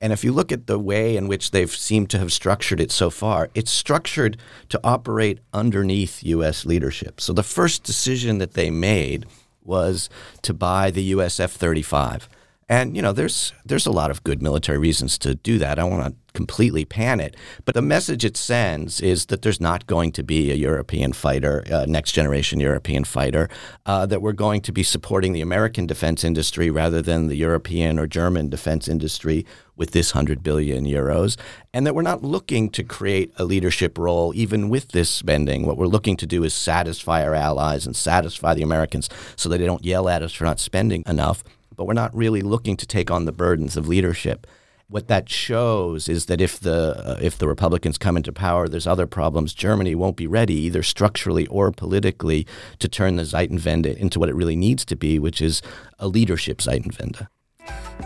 And 0.00 0.12
if 0.12 0.22
you 0.22 0.32
look 0.32 0.52
at 0.52 0.66
the 0.66 0.78
way 0.78 1.16
in 1.16 1.26
which 1.26 1.50
they've 1.50 1.70
seemed 1.70 2.08
to 2.10 2.18
have 2.18 2.32
structured 2.32 2.80
it 2.80 2.92
so 2.92 3.10
far, 3.10 3.50
it's 3.54 3.70
structured 3.70 4.36
to 4.68 4.80
operate 4.84 5.40
underneath 5.52 6.22
U.S. 6.22 6.64
leadership. 6.64 7.20
So 7.20 7.32
the 7.32 7.42
first 7.42 7.82
decision 7.82 8.38
that 8.38 8.54
they 8.54 8.70
made 8.70 9.26
was 9.64 10.08
to 10.42 10.54
buy 10.54 10.90
the 10.90 11.02
U.S. 11.04 11.40
F 11.40 11.52
35. 11.52 12.28
And 12.68 12.94
you 12.94 13.02
know, 13.02 13.12
there's 13.12 13.52
there's 13.64 13.86
a 13.86 13.90
lot 13.90 14.10
of 14.10 14.22
good 14.24 14.42
military 14.42 14.78
reasons 14.78 15.18
to 15.18 15.34
do 15.34 15.58
that. 15.58 15.78
I 15.78 15.84
want 15.84 16.04
to 16.04 16.27
completely 16.38 16.84
pan 16.84 17.18
it, 17.18 17.36
but 17.64 17.74
the 17.74 17.82
message 17.82 18.24
it 18.24 18.36
sends 18.36 19.00
is 19.00 19.26
that 19.26 19.42
there's 19.42 19.60
not 19.60 19.88
going 19.88 20.12
to 20.12 20.22
be 20.22 20.52
a 20.52 20.54
European 20.54 21.12
fighter, 21.12 21.64
uh, 21.68 21.84
next 21.88 22.12
generation 22.12 22.60
European 22.60 23.02
fighter. 23.02 23.48
Uh, 23.84 24.06
that 24.06 24.22
we're 24.22 24.44
going 24.46 24.60
to 24.60 24.70
be 24.70 24.84
supporting 24.84 25.32
the 25.32 25.40
American 25.40 25.84
defense 25.84 26.22
industry 26.22 26.70
rather 26.70 27.02
than 27.02 27.26
the 27.26 27.34
European 27.34 27.98
or 27.98 28.06
German 28.06 28.48
defense 28.48 28.86
industry 28.86 29.44
with 29.74 29.90
this 29.90 30.14
100 30.14 30.44
billion 30.44 30.84
euros, 30.84 31.36
and 31.74 31.84
that 31.84 31.94
we're 31.96 32.02
not 32.12 32.22
looking 32.22 32.70
to 32.70 32.84
create 32.84 33.32
a 33.36 33.44
leadership 33.44 33.98
role 33.98 34.32
even 34.36 34.68
with 34.68 34.92
this 34.92 35.10
spending. 35.10 35.66
What 35.66 35.76
we're 35.76 35.86
looking 35.96 36.16
to 36.18 36.26
do 36.26 36.44
is 36.44 36.54
satisfy 36.54 37.24
our 37.24 37.34
allies 37.34 37.84
and 37.84 37.96
satisfy 37.96 38.54
the 38.54 38.62
Americans 38.62 39.08
so 39.34 39.48
that 39.48 39.58
they 39.58 39.66
don't 39.66 39.84
yell 39.84 40.08
at 40.08 40.22
us 40.22 40.32
for 40.32 40.44
not 40.44 40.60
spending 40.60 41.02
enough 41.04 41.42
but 41.78 41.86
we're 41.86 41.94
not 41.94 42.14
really 42.14 42.42
looking 42.42 42.76
to 42.76 42.86
take 42.86 43.08
on 43.08 43.24
the 43.24 43.30
burdens 43.32 43.76
of 43.76 43.86
leadership. 43.86 44.48
What 44.90 45.08
that 45.08 45.28
shows 45.28 46.08
is 46.08 46.26
that 46.26 46.40
if 46.40 46.58
the 46.58 46.96
uh, 47.06 47.18
if 47.20 47.36
the 47.36 47.46
Republicans 47.46 47.98
come 47.98 48.16
into 48.16 48.32
power, 48.32 48.68
there's 48.68 48.86
other 48.86 49.06
problems. 49.06 49.52
Germany 49.52 49.94
won't 49.94 50.16
be 50.16 50.26
ready, 50.26 50.54
either 50.54 50.82
structurally 50.82 51.46
or 51.48 51.70
politically, 51.70 52.46
to 52.78 52.88
turn 52.88 53.16
the 53.16 53.24
Zeitenwende 53.24 53.94
into 53.98 54.18
what 54.18 54.30
it 54.30 54.34
really 54.34 54.56
needs 54.56 54.86
to 54.86 54.96
be, 54.96 55.18
which 55.18 55.42
is 55.42 55.60
a 55.98 56.08
leadership 56.08 56.58
Zeitenwende. 56.58 57.28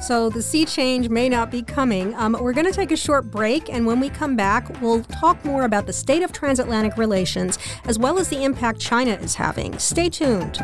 So 0.01 0.29
the 0.29 0.43
sea 0.43 0.65
change 0.65 1.09
may 1.09 1.29
not 1.29 1.53
be 1.53 1.63
coming. 1.63 2.17
Um, 2.17 2.37
we're 2.41 2.53
going 2.53 2.67
to 2.67 2.73
take 2.73 2.91
a 2.91 2.97
short 2.97 3.31
break, 3.31 3.71
and 3.71 3.87
when 3.87 4.01
we 4.01 4.11
come 4.11 4.35
back, 4.35 4.83
we'll 4.83 5.05
talk 5.05 5.45
more 5.45 5.63
about 5.63 5.87
the 5.87 5.93
state 5.93 6.25
of 6.25 6.33
transatlantic 6.33 6.97
relations 6.97 7.61
as 7.85 7.97
well 7.97 8.19
as 8.19 8.29
the 8.29 8.43
impact 8.43 8.81
China 8.81 9.13
is 9.13 9.37
having. 9.37 9.79
Stay 9.79 10.09
tuned. 10.09 10.59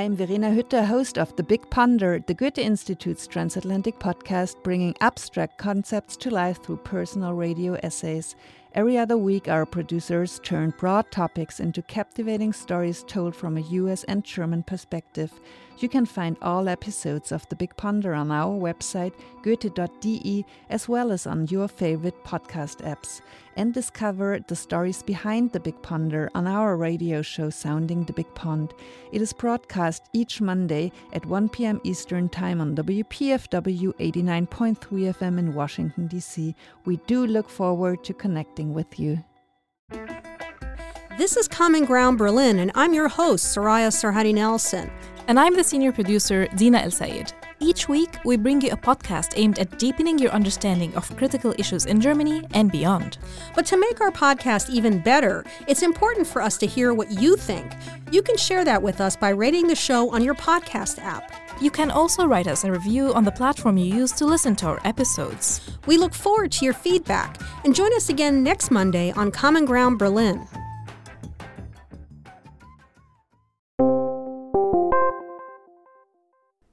I'm 0.00 0.16
Verena 0.16 0.48
Hütter, 0.48 0.86
host 0.86 1.18
of 1.18 1.36
The 1.36 1.42
Big 1.42 1.68
Ponder, 1.68 2.20
the 2.26 2.32
Goethe 2.32 2.56
Institute's 2.56 3.26
transatlantic 3.26 3.98
podcast, 3.98 4.62
bringing 4.62 4.94
abstract 5.02 5.58
concepts 5.58 6.16
to 6.16 6.30
life 6.30 6.62
through 6.62 6.78
personal 6.78 7.34
radio 7.34 7.74
essays. 7.82 8.34
Every 8.72 8.96
other 8.96 9.18
week, 9.18 9.46
our 9.46 9.66
producers 9.66 10.40
turn 10.42 10.72
broad 10.78 11.10
topics 11.10 11.60
into 11.60 11.82
captivating 11.82 12.54
stories 12.54 13.04
told 13.06 13.36
from 13.36 13.58
a 13.58 13.60
US 13.60 14.04
and 14.04 14.24
German 14.24 14.62
perspective. 14.62 15.38
You 15.80 15.88
can 15.88 16.04
find 16.04 16.36
all 16.42 16.68
episodes 16.68 17.32
of 17.32 17.48
The 17.48 17.56
Big 17.56 17.74
Ponder 17.74 18.12
on 18.12 18.30
our 18.30 18.54
website, 18.54 19.14
goethe.de, 19.42 20.44
as 20.68 20.86
well 20.90 21.10
as 21.10 21.26
on 21.26 21.46
your 21.46 21.68
favorite 21.68 22.22
podcast 22.22 22.84
apps, 22.84 23.22
and 23.56 23.72
discover 23.72 24.40
the 24.46 24.56
stories 24.56 25.02
behind 25.02 25.52
The 25.52 25.60
Big 25.60 25.80
Ponder 25.80 26.30
on 26.34 26.46
our 26.46 26.76
radio 26.76 27.22
show 27.22 27.48
Sounding 27.48 28.04
the 28.04 28.12
Big 28.12 28.32
Pond. 28.34 28.74
It 29.10 29.22
is 29.22 29.32
broadcast 29.32 30.02
each 30.12 30.42
Monday 30.42 30.92
at 31.14 31.24
1 31.24 31.48
p.m. 31.48 31.80
Eastern 31.82 32.28
Time 32.28 32.60
on 32.60 32.76
WPFW 32.76 33.94
89.3 33.94 34.76
FM 34.76 35.38
in 35.38 35.54
Washington, 35.54 36.08
D.C. 36.08 36.54
We 36.84 36.98
do 37.06 37.26
look 37.26 37.48
forward 37.48 38.04
to 38.04 38.12
connecting 38.12 38.74
with 38.74 39.00
you. 39.00 39.24
This 41.20 41.36
is 41.36 41.48
Common 41.48 41.84
Ground 41.84 42.16
Berlin, 42.16 42.58
and 42.58 42.70
I'm 42.74 42.94
your 42.94 43.08
host, 43.08 43.54
Soraya 43.54 43.88
Sarhaddi 43.88 44.32
Nelson. 44.32 44.90
And 45.28 45.38
I'm 45.38 45.54
the 45.54 45.64
senior 45.64 45.92
producer, 45.92 46.48
Dina 46.56 46.78
Elsayed. 46.78 47.32
Each 47.60 47.88
week, 47.88 48.16
we 48.24 48.36
bring 48.36 48.60
you 48.62 48.70
a 48.70 48.76
podcast 48.76 49.34
aimed 49.36 49.58
at 49.58 49.78
deepening 49.78 50.18
your 50.18 50.30
understanding 50.32 50.94
of 50.96 51.14
critical 51.16 51.54
issues 51.58 51.84
in 51.84 52.00
Germany 52.00 52.42
and 52.54 52.72
beyond. 52.72 53.18
But 53.54 53.66
to 53.66 53.76
make 53.76 54.00
our 54.00 54.10
podcast 54.10 54.70
even 54.70 54.98
better, 54.98 55.44
it's 55.68 55.82
important 55.82 56.26
for 56.26 56.40
us 56.40 56.56
to 56.58 56.66
hear 56.66 56.94
what 56.94 57.10
you 57.10 57.36
think. 57.36 57.70
You 58.10 58.22
can 58.22 58.36
share 58.38 58.64
that 58.64 58.82
with 58.82 59.00
us 59.00 59.14
by 59.14 59.28
rating 59.28 59.68
the 59.68 59.74
show 59.74 60.10
on 60.10 60.24
your 60.24 60.34
podcast 60.34 60.98
app. 61.00 61.30
You 61.60 61.70
can 61.70 61.90
also 61.90 62.26
write 62.26 62.46
us 62.46 62.64
a 62.64 62.72
review 62.72 63.12
on 63.12 63.24
the 63.24 63.30
platform 63.30 63.76
you 63.76 63.94
use 63.94 64.12
to 64.12 64.24
listen 64.24 64.56
to 64.56 64.66
our 64.66 64.80
episodes. 64.84 65.60
We 65.86 65.98
look 65.98 66.14
forward 66.14 66.50
to 66.52 66.64
your 66.64 66.74
feedback 66.74 67.38
and 67.64 67.74
join 67.74 67.94
us 67.94 68.08
again 68.08 68.42
next 68.42 68.70
Monday 68.70 69.12
on 69.12 69.30
Common 69.30 69.66
Ground 69.66 69.98
Berlin. 69.98 70.48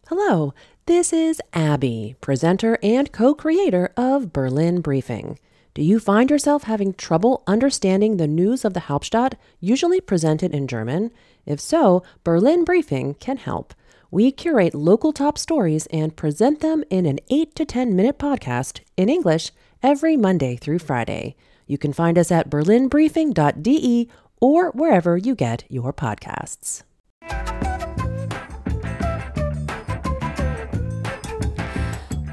Hello, 0.09 0.53
this 0.85 1.11
is 1.11 1.41
Abby, 1.51 2.15
presenter 2.21 2.79
and 2.81 3.11
co 3.11 3.35
creator 3.35 3.91
of 3.97 4.31
Berlin 4.31 4.79
Briefing. 4.79 5.37
Do 5.73 5.81
you 5.81 5.99
find 5.99 6.29
yourself 6.29 6.63
having 6.63 6.93
trouble 6.93 7.43
understanding 7.45 8.15
the 8.15 8.25
news 8.25 8.63
of 8.63 8.73
the 8.73 8.79
Hauptstadt, 8.87 9.33
usually 9.59 9.99
presented 9.99 10.53
in 10.53 10.65
German? 10.65 11.11
If 11.45 11.59
so, 11.59 12.03
Berlin 12.23 12.63
Briefing 12.63 13.15
can 13.15 13.35
help. 13.35 13.73
We 14.09 14.31
curate 14.31 14.73
local 14.73 15.11
top 15.11 15.37
stories 15.37 15.87
and 15.87 16.15
present 16.15 16.61
them 16.61 16.85
in 16.89 17.05
an 17.05 17.19
8 17.29 17.53
to 17.55 17.65
10 17.65 17.93
minute 17.93 18.17
podcast 18.17 18.79
in 18.95 19.09
English 19.09 19.51
every 19.83 20.15
Monday 20.15 20.55
through 20.55 20.79
Friday. 20.79 21.35
You 21.65 21.77
can 21.77 21.91
find 21.91 22.17
us 22.17 22.31
at 22.31 22.49
berlinbriefing.de 22.49 24.09
or 24.39 24.71
wherever 24.71 25.17
you 25.17 25.35
get 25.35 25.65
your 25.67 25.91
podcasts. 25.91 26.83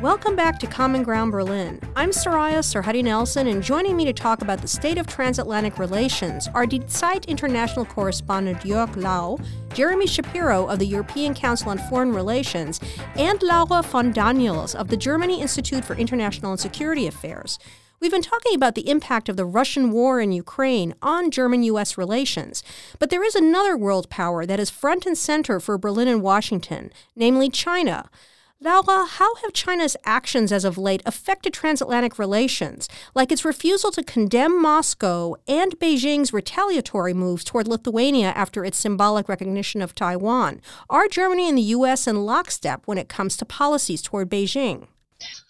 Welcome 0.05 0.37
back 0.37 0.59
to 0.59 0.67
Common 0.67 1.03
Ground 1.03 1.33
Berlin. 1.33 1.81
I'm 1.97 2.11
Soraya 2.11 2.59
Sarhaddi 2.59 3.03
Nelson, 3.03 3.47
and 3.47 3.63
joining 3.63 3.97
me 3.97 4.05
to 4.05 4.13
talk 4.13 4.43
about 4.43 4.61
the 4.61 4.69
state 4.69 4.99
of 4.99 5.07
transatlantic 5.07 5.79
relations 5.79 6.47
are 6.49 6.67
Die 6.67 6.81
Zeit 6.87 7.25
international 7.25 7.87
correspondent 7.87 8.59
Jörg 8.59 8.95
Lau, 8.97 9.39
Jeremy 9.73 10.07
Shapiro 10.07 10.67
of 10.67 10.79
the 10.79 10.87
European 10.87 11.33
Council 11.33 11.71
on 11.71 11.79
Foreign 11.89 12.13
Relations, 12.13 12.81
and 13.17 13.43
Laura 13.43 13.83
von 13.83 14.13
Daniels 14.13 14.75
of 14.75 14.89
the 14.89 14.97
Germany 14.99 15.41
Institute 15.41 15.87
for 15.87 15.97
International 15.97 16.51
and 16.51 16.61
Security 16.61 17.07
Affairs. 17.07 17.59
We've 17.99 18.11
been 18.11 18.21
talking 18.21 18.55
about 18.55 18.75
the 18.75 18.91
impact 18.91 19.31
of 19.31 19.39
the 19.39 19.47
Russian 19.47 19.91
war 19.91 20.21
in 20.21 20.33
Ukraine 20.33 20.95
on 21.01 21.31
German 21.31 21.63
US 21.63 21.97
relations. 21.97 22.63
But 22.99 23.09
there 23.09 23.25
is 23.25 23.35
another 23.35 23.75
world 23.75 24.11
power 24.11 24.45
that 24.45 24.61
is 24.61 24.69
front 24.69 25.07
and 25.07 25.17
center 25.17 25.61
for 25.61 25.79
Berlin 25.79 26.09
and 26.09 26.21
Washington, 26.21 26.93
namely 27.17 27.49
China. 27.49 28.11
Laura, 28.65 29.05
how 29.05 29.35
have 29.37 29.53
China's 29.53 29.95
actions 30.05 30.51
as 30.51 30.65
of 30.65 30.79
late 30.79 31.03
affected 31.05 31.53
transatlantic 31.53 32.19
relations, 32.19 32.89
like 33.15 33.31
its 33.31 33.45
refusal 33.45 33.91
to 33.91 34.03
condemn 34.03 34.63
Moscow 34.63 35.35
and 35.47 35.79
Beijing's 35.79 36.33
retaliatory 36.33 37.13
moves 37.13 37.45
toward 37.45 37.69
Lithuania 37.69 38.29
after 38.29 38.65
its 38.65 38.79
symbolic 38.79 39.29
recognition 39.29 39.83
of 39.83 39.95
Taiwan? 39.95 40.63
Are 40.89 41.09
Germany 41.09 41.47
and 41.47 41.59
the 41.59 41.75
U.S. 41.77 42.07
in 42.07 42.25
lockstep 42.25 42.87
when 42.87 42.97
it 42.97 43.11
comes 43.11 43.37
to 43.37 43.45
policies 43.45 44.01
toward 44.01 44.31
Beijing? 44.31 44.87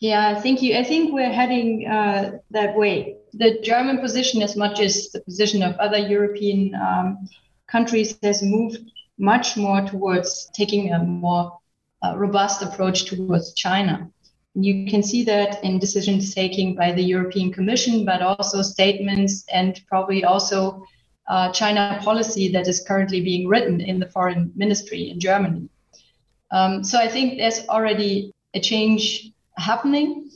Yeah, 0.01 0.41
thank 0.41 0.61
you. 0.61 0.77
I 0.77 0.83
think 0.83 1.13
we're 1.13 1.33
heading 1.33 1.87
uh, 1.87 2.39
that 2.51 2.77
way. 2.77 3.15
The 3.33 3.61
German 3.63 3.99
position, 3.99 4.43
as 4.43 4.57
much 4.57 4.81
as 4.81 5.11
the 5.11 5.21
position 5.21 5.63
of 5.63 5.77
other 5.77 5.99
European 5.99 6.75
um, 6.75 7.29
countries, 7.69 8.19
has 8.25 8.43
moved 8.43 8.79
much 9.19 9.57
more 9.57 9.83
towards 9.83 10.51
taking 10.53 10.93
a 10.93 10.99
more 10.99 11.61
robust 12.17 12.63
approach 12.63 13.07
towards 13.07 13.55
China. 13.55 14.09
You 14.55 14.87
can 14.87 15.03
see 15.03 15.25
that 15.25 15.63
in 15.65 15.79
decisions 15.79 16.35
taken 16.35 16.75
by 16.75 16.93
the 16.93 17.03
European 17.03 17.53
Commission, 17.53 18.05
but 18.05 18.23
also 18.23 18.63
statements 18.63 19.45
and 19.53 19.81
probably 19.89 20.25
also 20.25 20.85
uh, 21.29 21.51
China 21.53 21.99
policy 22.03 22.53
that 22.53 22.69
is 22.69 22.85
currently 22.87 23.21
being 23.21 23.49
written 23.49 23.81
in 23.81 23.99
the 23.99 24.11
foreign 24.11 24.53
ministry 24.55 25.11
in 25.11 25.19
Germany. 25.19 25.69
Um, 26.51 26.85
so 26.85 26.99
I 26.99 27.09
think 27.09 27.39
there's 27.39 27.67
already 27.69 28.33
a 28.55 28.61
change 28.61 29.33
happening, 29.57 30.31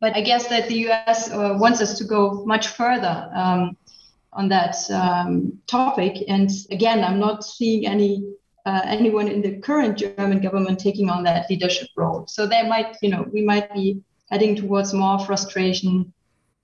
but 0.00 0.16
I 0.16 0.20
guess 0.20 0.48
that 0.48 0.68
the 0.68 0.88
US 0.88 1.30
uh, 1.30 1.56
wants 1.58 1.80
us 1.80 1.96
to 1.98 2.04
go 2.04 2.44
much 2.44 2.68
further 2.68 3.30
um, 3.34 3.76
on 4.32 4.48
that 4.48 4.76
um, 4.90 5.58
topic. 5.66 6.24
And 6.26 6.50
again, 6.70 7.04
I'm 7.04 7.20
not 7.20 7.44
seeing 7.44 7.86
any 7.86 8.24
uh, 8.66 8.82
anyone 8.84 9.28
in 9.28 9.40
the 9.42 9.58
current 9.58 9.98
German 9.98 10.40
government 10.40 10.78
taking 10.78 11.08
on 11.08 11.22
that 11.24 11.48
leadership 11.48 11.88
role. 11.96 12.26
So 12.26 12.46
there 12.46 12.66
might, 12.66 12.96
you 13.02 13.10
know, 13.10 13.26
we 13.32 13.42
might 13.42 13.72
be 13.72 14.02
heading 14.30 14.56
towards 14.56 14.92
more 14.92 15.18
frustration 15.18 16.12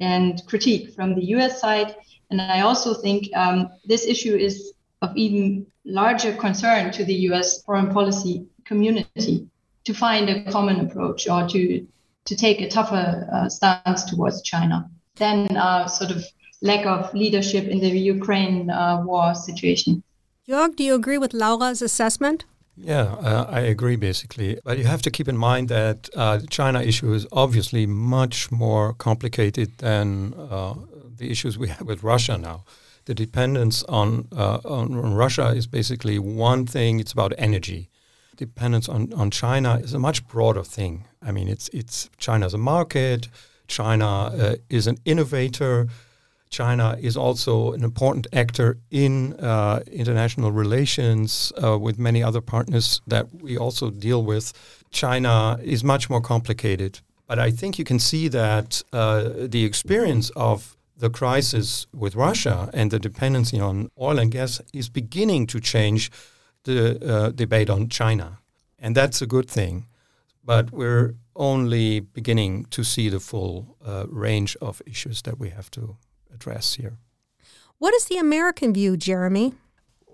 and 0.01 0.43
critique 0.47 0.95
from 0.95 1.15
the 1.15 1.25
US 1.37 1.61
side. 1.61 1.97
And 2.31 2.41
I 2.41 2.61
also 2.61 2.95
think 2.95 3.35
um, 3.35 3.71
this 3.85 4.07
issue 4.07 4.35
is 4.35 4.73
of 5.03 5.17
even 5.17 5.67
larger 5.85 6.33
concern 6.35 6.91
to 6.93 7.05
the 7.05 7.15
US 7.31 7.63
foreign 7.63 7.93
policy 7.93 8.47
community 8.65 9.47
to 9.85 9.95
find 9.95 10.29
a 10.29 10.51
common 10.51 10.81
approach 10.81 11.29
or 11.29 11.47
to, 11.49 11.87
to 12.25 12.37
take 12.37 12.61
a 12.61 12.69
tougher 12.69 13.29
uh, 13.33 13.49
stance 13.49 14.05
towards 14.05 14.43
China 14.43 14.91
than 15.17 15.57
uh, 15.57 15.87
sort 15.87 16.11
of 16.11 16.25
lack 16.63 16.87
of 16.87 17.13
leadership 17.15 17.67
in 17.69 17.79
the 17.81 17.89
Ukraine 17.89 18.71
uh, 18.71 19.03
war 19.05 19.35
situation. 19.35 20.03
Jörg, 20.49 20.77
do 20.77 20.85
you 20.85 20.95
agree 20.95 21.19
with 21.19 21.35
Laura's 21.35 21.83
assessment? 21.83 22.45
Yeah, 22.77 23.17
uh, 23.21 23.47
I 23.49 23.61
agree 23.61 23.97
basically. 23.97 24.61
But 24.65 24.79
you 24.79 24.85
have 24.85 25.03
to 25.03 25.11
keep 25.11 25.29
in 25.29 25.37
mind 25.37 25.69
that 25.71 26.09
uh, 26.15 26.37
the 26.37 26.47
China 26.47 26.81
issue 26.81 27.13
is 27.13 27.27
obviously 27.33 27.87
much 27.87 28.53
more 28.53 28.93
complicated 28.95 29.79
than 29.79 30.35
uh, 30.35 30.75
the 31.17 31.31
issues 31.31 31.59
we 31.59 31.69
have 31.69 31.87
with 31.87 32.05
Russia 32.05 32.39
now. 32.39 32.65
The 33.07 33.15
dependence 33.15 33.83
on, 33.85 34.29
uh, 34.37 34.59
on 34.65 35.15
Russia 35.15 35.49
is 35.49 35.67
basically 35.67 36.19
one 36.19 36.67
thing, 36.67 37.01
it's 37.01 37.13
about 37.13 37.33
energy. 37.39 37.89
Dependence 38.37 38.89
on, 38.89 39.13
on 39.15 39.31
China 39.31 39.77
is 39.77 39.95
a 39.95 39.99
much 39.99 40.27
broader 40.29 40.63
thing. 40.63 41.07
I 41.23 41.33
mean, 41.33 41.49
it's, 41.49 41.69
it's 41.71 42.09
China 42.19 42.47
as 42.47 42.55
a 42.55 42.59
market, 42.59 43.29
China 43.67 44.07
uh, 44.07 44.57
is 44.69 44.87
an 44.87 44.99
innovator, 45.05 45.89
China 46.51 46.97
is 47.01 47.17
also 47.17 47.73
an 47.73 47.83
important 47.83 48.27
actor 48.33 48.79
in 48.91 49.35
uh, 49.35 49.81
international 49.91 50.53
relations 50.53 51.53
uh, 51.63 51.79
with 51.79 51.99
many 51.99 52.23
other 52.23 52.41
partners 52.41 53.01
that 53.07 53.27
we 53.43 53.57
also 53.57 53.91
deal 53.91 54.23
with. 54.23 54.53
China 54.91 55.59
is 55.63 55.83
much 55.83 56.09
more 56.09 56.21
complicated. 56.21 57.01
But 57.27 57.39
I 57.39 57.51
think 57.51 57.79
you 57.79 57.85
can 57.85 57.99
see 57.99 58.29
that 58.29 58.83
uh, 58.93 59.31
the 59.49 59.65
experience 59.65 60.31
of 60.37 60.77
the 60.97 61.11
crisis 61.11 61.87
with 61.93 62.15
Russia 62.15 62.71
and 62.73 62.91
the 62.91 62.99
dependency 62.99 63.61
on 63.61 63.91
oil 64.01 64.19
and 64.19 64.31
gas 64.31 64.61
is 64.73 64.89
beginning 64.89 65.47
to 65.49 65.61
change 65.61 66.11
the 66.65 66.79
uh, 67.05 67.31
debate 67.31 67.69
on 67.69 67.89
China. 67.89 68.39
And 68.79 68.97
that's 68.97 69.21
a 69.21 69.27
good 69.27 69.51
thing. 69.51 69.87
But 70.45 70.71
we're 70.71 71.17
only 71.35 72.01
beginning 72.01 72.67
to 72.67 72.85
see 72.85 73.09
the 73.09 73.21
full 73.21 73.77
uh, 73.85 74.07
range 74.09 74.57
of 74.63 74.81
issues 74.87 75.23
that 75.23 75.39
we 75.39 75.51
have 75.51 75.71
to 75.73 75.97
address 76.37 76.75
here. 76.75 76.99
What 77.79 77.95
is 77.95 78.07
the 78.07 78.19
American 78.19 78.73
view, 78.73 78.97
Jeremy? 78.97 79.55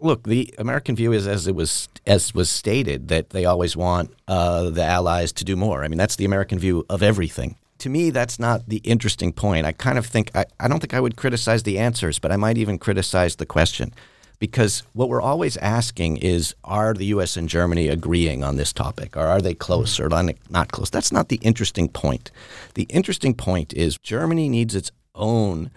Look, 0.01 0.25
the 0.25 0.53
American 0.59 0.97
view 0.97 1.13
is 1.13 1.27
as 1.27 1.47
it 1.47 1.55
was 1.55 1.89
as 2.07 2.35
was 2.35 2.51
stated 2.51 3.09
that 3.09 3.31
they 3.31 3.45
always 3.45 3.77
want 3.77 4.13
uh, 4.27 4.71
the 4.71 4.83
allies 4.83 5.33
to 5.35 5.45
do 5.45 5.55
more. 5.55 5.85
I 5.85 5.89
mean, 5.89 5.99
that's 5.99 6.17
the 6.17 6.25
American 6.25 6.59
view 6.59 6.85
of 6.89 7.03
everything. 7.03 7.57
To 7.79 7.89
me, 7.89 8.11
that's 8.11 8.39
not 8.39 8.69
the 8.69 8.79
interesting 8.79 9.33
point. 9.33 9.67
I 9.67 9.73
kind 9.73 9.99
of 9.99 10.07
think 10.07 10.31
I, 10.35 10.45
I 10.59 10.67
don't 10.67 10.81
think 10.81 10.95
I 10.95 11.01
would 11.01 11.17
criticize 11.17 11.63
the 11.63 11.79
answers, 11.79 12.19
but 12.19 12.33
I 12.33 12.37
might 12.37 12.59
even 12.59 12.79
criticize 12.79 13.37
the 13.37 13.47
question. 13.47 13.93
Because 14.41 14.83
what 14.93 15.09
we're 15.09 15.23
always 15.23 15.57
asking 15.59 16.17
is 16.17 16.53
are 16.65 16.95
the 16.95 17.07
US 17.15 17.37
and 17.37 17.49
Germany 17.49 17.87
agreeing 17.87 18.43
on 18.43 18.57
this 18.57 18.73
topic? 18.73 19.17
Or 19.17 19.25
are 19.25 19.41
they 19.41 19.55
close 19.55 20.01
or 20.01 20.09
not 20.09 20.73
close? 20.73 20.91
That's 20.91 21.13
not 21.13 21.29
the 21.29 21.39
interesting 21.43 21.89
point. 21.89 22.33
The 22.75 22.89
interesting 22.91 23.35
point 23.35 23.73
is 23.73 23.99
Germany 23.99 24.49
needs 24.49 24.75
its 24.75 24.91
own 25.15 25.71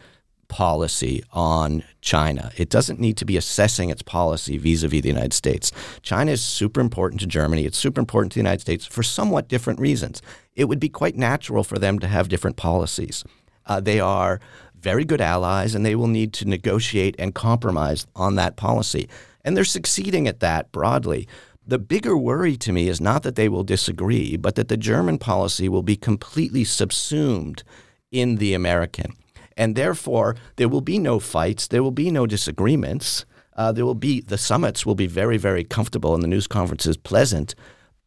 policy 0.48 1.24
on 1.32 1.84
China. 2.02 2.52
It 2.58 2.70
doesn't 2.70 3.00
need 3.00 3.18
to 3.18 3.26
be 3.26 3.38
assessing 3.38 3.90
its 3.90 4.02
policy 4.02 4.58
vis 4.58 4.84
a 4.84 4.88
vis 4.88 5.02
the 5.02 5.10
United 5.10 5.34
States. 5.34 5.72
China 6.02 6.32
is 6.32 6.42
super 6.42 6.80
important 6.80 7.22
to 7.22 7.28
Germany. 7.28 7.66
It's 7.66 7.78
super 7.78 8.00
important 8.00 8.32
to 8.34 8.36
the 8.36 8.44
United 8.44 8.62
States 8.62 8.86
for 8.86 9.04
somewhat 9.04 9.48
different 9.48 9.80
reasons. 9.80 10.22
It 10.56 10.66
would 10.66 10.80
be 10.80 10.90
quite 10.90 11.16
natural 11.16 11.64
for 11.64 11.78
them 11.80 12.00
to 12.00 12.08
have 12.08 12.30
different 12.30 12.58
policies. 12.58 13.24
Uh, 13.66 13.80
they 13.80 14.00
are 14.00 14.40
very 14.80 15.04
good 15.04 15.22
allies 15.22 15.74
and 15.74 15.86
they 15.86 15.96
will 15.96 16.08
need 16.08 16.32
to 16.34 16.48
negotiate 16.48 17.16
and 17.18 17.34
compromise 17.34 18.06
on 18.16 18.36
that 18.36 18.56
policy. 18.56 19.10
And 19.44 19.56
they're 19.56 19.66
succeeding 19.66 20.28
at 20.28 20.40
that 20.42 20.72
broadly. 20.72 21.28
The 21.68 21.80
bigger 21.80 22.16
worry 22.16 22.56
to 22.58 22.72
me 22.72 22.88
is 22.88 23.02
not 23.02 23.24
that 23.24 23.36
they 23.36 23.50
will 23.50 23.64
disagree, 23.64 24.38
but 24.38 24.54
that 24.56 24.68
the 24.68 24.78
German 24.78 25.18
policy 25.18 25.68
will 25.68 25.82
be 25.82 25.96
completely 25.96 26.64
subsumed 26.64 27.64
in 28.12 28.36
the 28.36 28.54
American. 28.54 29.14
And 29.58 29.76
therefore, 29.76 30.36
there 30.58 30.70
will 30.70 30.82
be 30.82 31.00
no 31.00 31.20
fights, 31.20 31.68
there 31.68 31.84
will 31.84 31.92
be 31.92 32.12
no 32.12 32.26
disagreements. 32.26 33.26
Uh, 33.58 33.72
there 33.72 33.86
will 33.86 33.96
be 33.96 34.20
the 34.20 34.38
summits 34.38 34.86
will 34.86 34.96
be 34.96 35.08
very, 35.08 35.38
very 35.38 35.64
comfortable, 35.64 36.14
and 36.14 36.22
the 36.22 36.28
news 36.28 36.46
conferences 36.46 36.98
pleasant. 36.98 37.56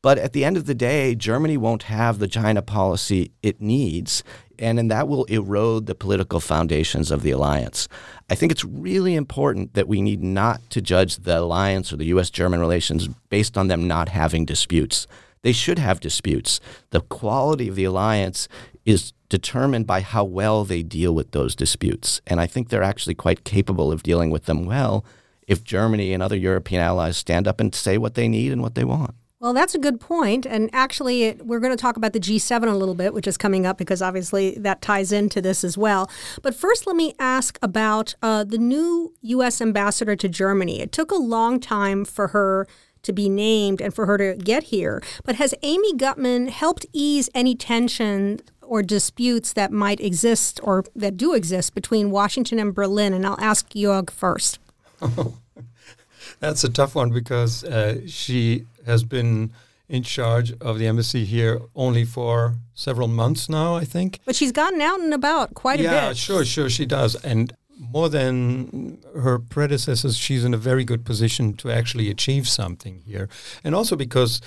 But 0.02 0.18
at 0.18 0.32
the 0.32 0.44
end 0.44 0.56
of 0.56 0.66
the 0.66 0.74
day, 0.74 1.14
Germany 1.14 1.56
won't 1.56 1.84
have 1.84 2.18
the 2.18 2.28
China 2.28 2.62
policy 2.62 3.32
it 3.42 3.60
needs, 3.60 4.22
and, 4.58 4.78
and 4.78 4.90
that 4.90 5.08
will 5.08 5.24
erode 5.24 5.86
the 5.86 5.94
political 5.94 6.38
foundations 6.38 7.10
of 7.10 7.22
the 7.22 7.32
alliance. 7.32 7.88
I 8.30 8.34
think 8.34 8.52
it's 8.52 8.64
really 8.64 9.14
important 9.16 9.74
that 9.74 9.88
we 9.88 10.00
need 10.00 10.22
not 10.22 10.68
to 10.70 10.80
judge 10.80 11.16
the 11.16 11.40
alliance 11.40 11.92
or 11.92 11.96
the 11.96 12.06
U.S. 12.06 12.30
German 12.30 12.60
relations 12.60 13.08
based 13.28 13.58
on 13.58 13.68
them 13.68 13.88
not 13.88 14.10
having 14.10 14.44
disputes. 14.44 15.06
They 15.42 15.52
should 15.52 15.78
have 15.78 16.00
disputes. 16.00 16.60
The 16.90 17.00
quality 17.00 17.68
of 17.68 17.74
the 17.74 17.84
alliance 17.84 18.48
is 18.88 19.12
determined 19.28 19.86
by 19.86 20.00
how 20.00 20.24
well 20.24 20.64
they 20.64 20.82
deal 20.82 21.14
with 21.14 21.32
those 21.32 21.54
disputes. 21.54 22.22
And 22.26 22.40
I 22.40 22.46
think 22.46 22.70
they're 22.70 22.82
actually 22.82 23.14
quite 23.14 23.44
capable 23.44 23.92
of 23.92 24.02
dealing 24.02 24.30
with 24.30 24.46
them 24.46 24.64
well 24.64 25.04
if 25.46 25.62
Germany 25.62 26.14
and 26.14 26.22
other 26.22 26.36
European 26.36 26.80
allies 26.80 27.18
stand 27.18 27.46
up 27.46 27.60
and 27.60 27.74
say 27.74 27.98
what 27.98 28.14
they 28.14 28.28
need 28.28 28.50
and 28.50 28.62
what 28.62 28.74
they 28.76 28.84
want. 28.84 29.14
Well, 29.40 29.52
that's 29.52 29.74
a 29.74 29.78
good 29.78 30.00
point. 30.00 30.46
And 30.46 30.70
actually, 30.72 31.24
it, 31.24 31.46
we're 31.46 31.60
going 31.60 31.76
to 31.76 31.80
talk 31.80 31.98
about 31.98 32.14
the 32.14 32.18
G7 32.18 32.66
a 32.66 32.74
little 32.74 32.94
bit, 32.94 33.12
which 33.12 33.26
is 33.26 33.36
coming 33.36 33.66
up 33.66 33.76
because 33.76 34.00
obviously 34.00 34.52
that 34.52 34.80
ties 34.80 35.12
into 35.12 35.42
this 35.42 35.64
as 35.64 35.76
well. 35.76 36.10
But 36.42 36.54
first, 36.54 36.86
let 36.86 36.96
me 36.96 37.12
ask 37.18 37.58
about 37.60 38.14
uh, 38.22 38.44
the 38.44 38.58
new 38.58 39.12
U.S. 39.20 39.60
ambassador 39.60 40.16
to 40.16 40.28
Germany. 40.30 40.80
It 40.80 40.92
took 40.92 41.10
a 41.10 41.16
long 41.16 41.60
time 41.60 42.06
for 42.06 42.28
her 42.28 42.66
to 43.02 43.12
be 43.12 43.28
named 43.28 43.80
and 43.80 43.94
for 43.94 44.06
her 44.06 44.18
to 44.18 44.34
get 44.36 44.64
here. 44.64 45.02
But 45.24 45.36
has 45.36 45.54
Amy 45.62 45.94
Gutmann 45.94 46.48
helped 46.48 46.86
ease 46.92 47.30
any 47.34 47.54
tension 47.54 48.40
or 48.68 48.82
disputes 48.82 49.52
that 49.54 49.72
might 49.72 50.00
exist 50.00 50.60
or 50.62 50.84
that 50.94 51.16
do 51.16 51.34
exist 51.34 51.74
between 51.74 52.10
Washington 52.10 52.58
and 52.58 52.74
Berlin? 52.74 53.12
And 53.12 53.26
I'll 53.26 53.40
ask 53.40 53.68
Jörg 53.70 54.10
first. 54.10 54.58
That's 56.40 56.62
a 56.64 56.68
tough 56.68 56.94
one 56.94 57.10
because 57.10 57.64
uh, 57.64 58.00
she 58.06 58.66
has 58.86 59.02
been 59.02 59.52
in 59.88 60.02
charge 60.02 60.52
of 60.60 60.78
the 60.78 60.86
embassy 60.86 61.24
here 61.24 61.60
only 61.74 62.04
for 62.04 62.54
several 62.74 63.08
months 63.08 63.48
now, 63.48 63.74
I 63.74 63.84
think. 63.84 64.20
But 64.24 64.36
she's 64.36 64.52
gotten 64.52 64.80
out 64.80 65.00
and 65.00 65.14
about 65.14 65.54
quite 65.54 65.80
yeah, 65.80 65.88
a 65.88 65.90
bit. 65.90 65.96
Yeah, 65.96 66.12
sure, 66.12 66.44
sure, 66.44 66.70
she 66.70 66.84
does. 66.84 67.14
And 67.24 67.52
more 67.78 68.08
than 68.08 68.98
her 69.14 69.38
predecessors, 69.38 70.16
she's 70.16 70.44
in 70.44 70.52
a 70.52 70.58
very 70.58 70.84
good 70.84 71.04
position 71.04 71.54
to 71.54 71.70
actually 71.70 72.10
achieve 72.10 72.46
something 72.48 73.02
here. 73.06 73.28
And 73.64 73.74
also 73.74 73.96
because 73.96 74.40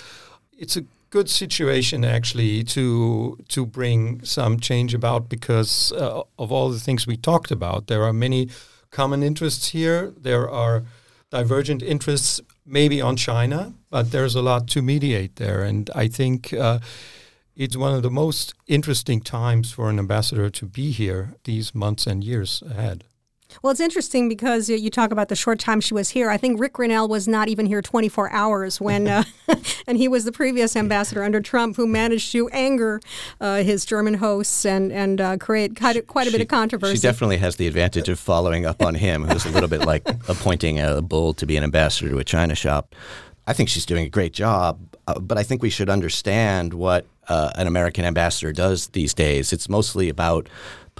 it's 0.56 0.76
a 0.76 0.84
good 1.12 1.28
situation 1.28 2.04
actually 2.04 2.64
to 2.64 3.36
to 3.48 3.66
bring 3.66 4.24
some 4.24 4.58
change 4.58 4.94
about 4.94 5.28
because 5.28 5.92
uh, 5.92 6.22
of 6.38 6.50
all 6.50 6.70
the 6.70 6.80
things 6.80 7.06
we 7.06 7.16
talked 7.16 7.52
about. 7.52 7.86
There 7.86 8.02
are 8.02 8.14
many 8.14 8.48
common 8.90 9.22
interests 9.22 9.68
here. 9.68 10.12
There 10.16 10.48
are 10.50 10.82
divergent 11.30 11.82
interests 11.82 12.40
maybe 12.64 13.00
on 13.02 13.16
China, 13.16 13.74
but 13.90 14.10
there's 14.10 14.34
a 14.34 14.42
lot 14.42 14.68
to 14.68 14.82
mediate 14.82 15.36
there. 15.36 15.62
And 15.62 15.90
I 15.94 16.08
think 16.08 16.52
uh, 16.52 16.78
it's 17.54 17.76
one 17.76 17.94
of 17.94 18.02
the 18.02 18.10
most 18.10 18.54
interesting 18.66 19.20
times 19.20 19.70
for 19.70 19.90
an 19.90 19.98
ambassador 19.98 20.50
to 20.50 20.66
be 20.66 20.92
here 20.92 21.34
these 21.44 21.74
months 21.74 22.06
and 22.06 22.24
years 22.24 22.62
ahead. 22.62 23.04
Well, 23.60 23.70
it's 23.70 23.80
interesting 23.80 24.28
because 24.28 24.68
you 24.68 24.90
talk 24.90 25.10
about 25.10 25.28
the 25.28 25.36
short 25.36 25.58
time 25.58 25.80
she 25.80 25.94
was 25.94 26.10
here. 26.10 26.30
I 26.30 26.36
think 26.36 26.60
Rick 26.60 26.74
Grenell 26.74 27.08
was 27.08 27.28
not 27.28 27.48
even 27.48 27.66
here 27.66 27.82
24 27.82 28.30
hours 28.32 28.80
when, 28.80 29.08
uh, 29.08 29.24
and 29.86 29.98
he 29.98 30.08
was 30.08 30.24
the 30.24 30.32
previous 30.32 30.76
ambassador 30.76 31.22
under 31.22 31.40
Trump 31.40 31.76
who 31.76 31.86
managed 31.86 32.32
to 32.32 32.48
anger 32.50 33.00
uh, 33.40 33.62
his 33.62 33.84
German 33.84 34.14
hosts 34.14 34.64
and 34.64 34.92
and 34.92 35.20
uh, 35.20 35.36
create 35.36 35.76
quite 35.76 35.96
a, 35.96 36.02
quite 36.02 36.26
a 36.26 36.30
she, 36.30 36.38
bit 36.38 36.42
of 36.42 36.48
controversy. 36.48 36.96
She 36.96 37.02
definitely 37.02 37.38
has 37.38 37.56
the 37.56 37.66
advantage 37.66 38.08
of 38.08 38.18
following 38.18 38.66
up 38.66 38.82
on 38.82 38.94
him, 38.94 39.24
who's 39.24 39.44
a 39.44 39.50
little 39.50 39.68
bit 39.68 39.80
like 39.80 40.08
appointing 40.28 40.80
a 40.80 41.02
bull 41.02 41.34
to 41.34 41.46
be 41.46 41.56
an 41.56 41.64
ambassador 41.64 42.10
to 42.10 42.18
a 42.18 42.24
China 42.24 42.54
shop. 42.54 42.94
I 43.46 43.52
think 43.52 43.68
she's 43.68 43.86
doing 43.86 44.06
a 44.06 44.08
great 44.08 44.32
job, 44.32 44.78
uh, 45.08 45.18
but 45.18 45.36
I 45.36 45.42
think 45.42 45.62
we 45.62 45.70
should 45.70 45.90
understand 45.90 46.74
what 46.74 47.06
uh, 47.28 47.50
an 47.56 47.66
American 47.66 48.04
ambassador 48.04 48.52
does 48.52 48.88
these 48.88 49.14
days. 49.14 49.52
It's 49.52 49.68
mostly 49.68 50.08
about 50.08 50.48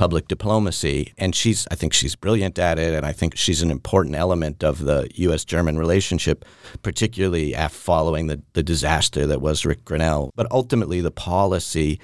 public 0.03 0.27
diplomacy. 0.27 1.13
And 1.17 1.33
she's, 1.33 1.65
I 1.71 1.77
think 1.77 1.93
she's 1.93 2.17
brilliant 2.17 2.59
at 2.59 2.77
it. 2.77 2.93
And 2.93 3.07
I 3.07 3.13
think 3.13 3.37
she's 3.37 3.63
an 3.63 3.71
important 3.71 4.17
element 4.17 4.65
of 4.65 4.85
the 4.85 5.09
U.S. 5.15 5.45
German 5.45 5.79
relationship, 5.79 6.45
particularly 6.83 7.55
after 7.55 7.79
following 7.79 8.27
the, 8.27 8.43
the 8.55 8.65
disaster 8.65 9.29
that 9.29 9.41
was 9.41 9.65
Rick 9.65 9.85
Grenell. 9.85 10.33
But 10.35 10.49
ultimately, 10.51 11.01
the 11.03 11.13
policy 11.13 12.01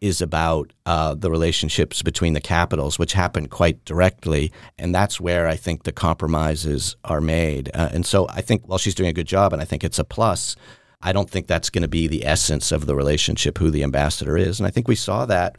is 0.00 0.20
about 0.20 0.72
uh, 0.86 1.14
the 1.14 1.30
relationships 1.30 2.02
between 2.02 2.32
the 2.32 2.40
capitals, 2.40 2.98
which 2.98 3.12
happen 3.12 3.46
quite 3.46 3.84
directly. 3.84 4.50
And 4.76 4.92
that's 4.92 5.20
where 5.20 5.46
I 5.46 5.54
think 5.54 5.84
the 5.84 5.92
compromises 5.92 6.96
are 7.04 7.20
made. 7.20 7.70
Uh, 7.72 7.90
and 7.92 8.04
so 8.04 8.26
I 8.28 8.40
think 8.40 8.66
while 8.66 8.78
she's 8.78 8.96
doing 8.96 9.10
a 9.10 9.12
good 9.12 9.28
job, 9.28 9.52
and 9.52 9.62
I 9.62 9.66
think 9.66 9.84
it's 9.84 10.00
a 10.00 10.04
plus, 10.04 10.56
I 11.00 11.12
don't 11.12 11.30
think 11.30 11.46
that's 11.46 11.70
going 11.70 11.82
to 11.82 11.88
be 11.88 12.08
the 12.08 12.26
essence 12.26 12.72
of 12.72 12.86
the 12.86 12.96
relationship, 12.96 13.58
who 13.58 13.70
the 13.70 13.84
ambassador 13.84 14.36
is. 14.36 14.58
And 14.58 14.66
I 14.66 14.70
think 14.70 14.88
we 14.88 14.96
saw 14.96 15.26
that 15.26 15.58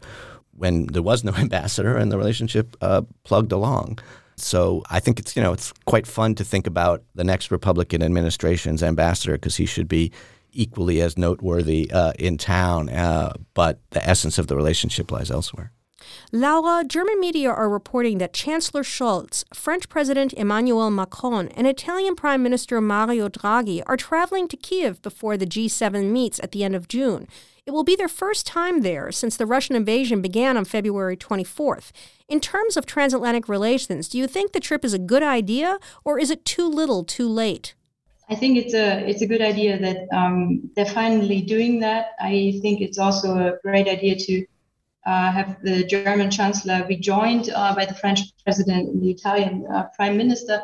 when 0.57 0.87
there 0.87 1.01
was 1.01 1.23
no 1.23 1.33
ambassador 1.37 1.95
and 1.95 2.11
the 2.11 2.17
relationship 2.17 2.75
uh, 2.81 3.01
plugged 3.23 3.51
along. 3.51 3.99
So 4.37 4.83
I 4.89 4.99
think 4.99 5.19
it's 5.19 5.35
you 5.35 5.41
know 5.41 5.53
it's 5.53 5.71
quite 5.85 6.05
fun 6.05 6.35
to 6.35 6.43
think 6.43 6.67
about 6.67 7.03
the 7.15 7.23
next 7.23 7.49
Republican 7.49 8.03
administration's 8.03 8.83
ambassador 8.83 9.33
because 9.33 9.55
he 9.55 9.65
should 9.65 9.87
be 9.87 10.11
equally 10.51 11.01
as 11.01 11.17
noteworthy 11.17 11.89
uh, 11.91 12.13
in 12.17 12.37
town, 12.37 12.89
uh, 12.89 13.33
but 13.53 13.79
the 13.91 14.07
essence 14.07 14.37
of 14.37 14.47
the 14.47 14.55
relationship 14.55 15.11
lies 15.11 15.29
elsewhere. 15.29 15.71
Laura, 16.31 16.83
German 16.85 17.19
media 17.19 17.49
are 17.49 17.69
reporting 17.69 18.17
that 18.19 18.33
Chancellor 18.33 18.83
Scholz, 18.83 19.43
French 19.53 19.89
President 19.89 20.33
Emmanuel 20.33 20.89
Macron, 20.89 21.49
and 21.49 21.67
Italian 21.67 22.15
Prime 22.15 22.43
Minister 22.43 22.79
Mario 22.79 23.29
Draghi 23.29 23.81
are 23.87 23.97
traveling 23.97 24.47
to 24.47 24.57
Kiev 24.57 25.01
before 25.01 25.37
the 25.37 25.45
G7 25.45 26.11
meets 26.11 26.39
at 26.39 26.51
the 26.51 26.63
end 26.63 26.75
of 26.75 26.87
June. 26.87 27.27
It 27.67 27.73
will 27.73 27.83
be 27.83 27.97
their 27.97 28.07
first 28.07 28.47
time 28.47 28.79
there 28.79 29.11
since 29.11 29.35
the 29.35 29.45
Russian 29.45 29.75
invasion 29.75 30.21
began 30.21 30.55
on 30.55 30.63
February 30.63 31.17
24th. 31.17 31.91
In 32.29 32.39
terms 32.39 32.77
of 32.77 32.85
transatlantic 32.85 33.49
relations, 33.49 34.07
do 34.07 34.17
you 34.17 34.25
think 34.25 34.53
the 34.53 34.61
trip 34.61 34.85
is 34.85 34.93
a 34.93 34.99
good 34.99 35.21
idea 35.21 35.77
or 36.05 36.17
is 36.17 36.31
it 36.31 36.45
too 36.45 36.65
little 36.65 37.03
too 37.03 37.27
late? 37.27 37.75
I 38.29 38.35
think 38.35 38.57
it's 38.57 38.73
a 38.73 39.05
it's 39.09 39.21
a 39.21 39.27
good 39.27 39.41
idea 39.41 39.77
that 39.79 40.07
um, 40.13 40.69
they're 40.75 40.85
finally 41.01 41.41
doing 41.41 41.81
that. 41.81 42.11
I 42.21 42.57
think 42.61 42.79
it's 42.79 42.97
also 42.97 43.35
a 43.35 43.57
great 43.61 43.89
idea 43.89 44.15
to 44.15 44.45
uh, 45.05 45.31
have 45.33 45.57
the 45.61 45.83
German 45.83 46.31
Chancellor 46.31 46.85
be 46.85 46.95
joined 46.95 47.49
uh, 47.53 47.75
by 47.75 47.85
the 47.85 47.95
French 47.95 48.21
President 48.45 48.87
and 48.87 49.03
the 49.03 49.11
Italian 49.11 49.67
uh, 49.69 49.87
Prime 49.93 50.15
Minister. 50.15 50.61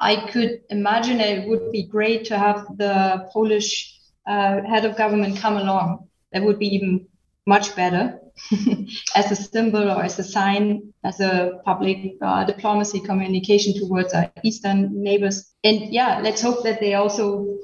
I 0.00 0.16
could 0.30 0.62
imagine 0.70 1.20
it 1.20 1.46
would 1.46 1.70
be 1.72 1.82
great 1.82 2.24
to 2.26 2.38
have 2.38 2.66
the 2.78 3.28
Polish 3.30 3.98
uh, 4.26 4.62
head 4.62 4.86
of 4.86 4.96
government 4.96 5.36
come 5.36 5.58
along 5.58 6.08
that 6.32 6.42
would 6.42 6.58
be 6.58 6.74
even 6.74 7.06
much 7.46 7.74
better 7.74 8.18
as 9.16 9.30
a 9.30 9.36
symbol 9.36 9.90
or 9.90 10.02
as 10.02 10.18
a 10.18 10.24
sign, 10.24 10.92
as 11.04 11.20
a 11.20 11.60
public 11.64 12.14
uh, 12.22 12.44
diplomacy 12.44 13.00
communication 13.00 13.74
towards 13.74 14.14
our 14.14 14.30
eastern 14.42 15.02
neighbors. 15.02 15.52
And 15.64 15.92
yeah, 15.92 16.20
let's 16.22 16.40
hope 16.40 16.62
that 16.64 16.80
they 16.80 16.94
also 16.94 17.58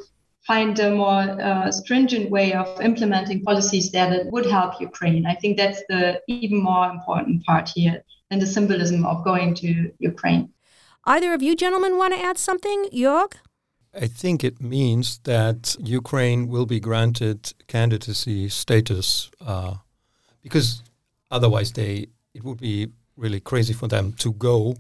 find 0.47 0.79
a 0.79 0.91
more 0.91 1.41
uh, 1.41 1.71
stringent 1.71 2.31
way 2.31 2.55
of 2.55 2.81
implementing 2.81 3.43
policies 3.45 3.91
there 3.91 4.09
that 4.11 4.33
would 4.33 4.47
help 4.47 4.81
Ukraine. 4.81 5.27
I 5.27 5.35
think 5.35 5.59
that's 5.59 5.83
the 5.89 6.21
even 6.27 6.63
more 6.63 6.89
important 6.91 7.45
part 7.45 7.69
here 7.69 8.03
than 8.31 8.39
the 8.39 8.47
symbolism 8.47 9.05
of 9.05 9.25
going 9.25 9.55
to 9.57 9.93
Ukraine. 9.99 10.51
Either 11.05 11.33
of 11.33 11.43
you 11.43 11.55
gentlemen 11.55 11.97
want 11.97 12.15
to 12.15 12.21
add 12.21 12.39
something? 12.39 12.89
Jörg? 12.93 13.33
I 14.01 14.07
think 14.07 14.45
it 14.45 14.61
means 14.61 15.19
that 15.25 15.77
Ukraine 15.81 16.49
will 16.49 16.67
be 16.67 16.79
granted 16.81 17.53
candidacy 17.67 18.49
status 18.49 19.31
uh, 19.45 19.75
because 20.43 20.83
otherwise 21.31 21.73
they 21.73 22.09
it 22.35 22.45
would 22.45 22.61
be 22.61 22.89
really 23.17 23.41
crazy 23.41 23.73
for 23.73 23.89
them 23.89 24.13
to 24.13 24.33
go 24.33 24.77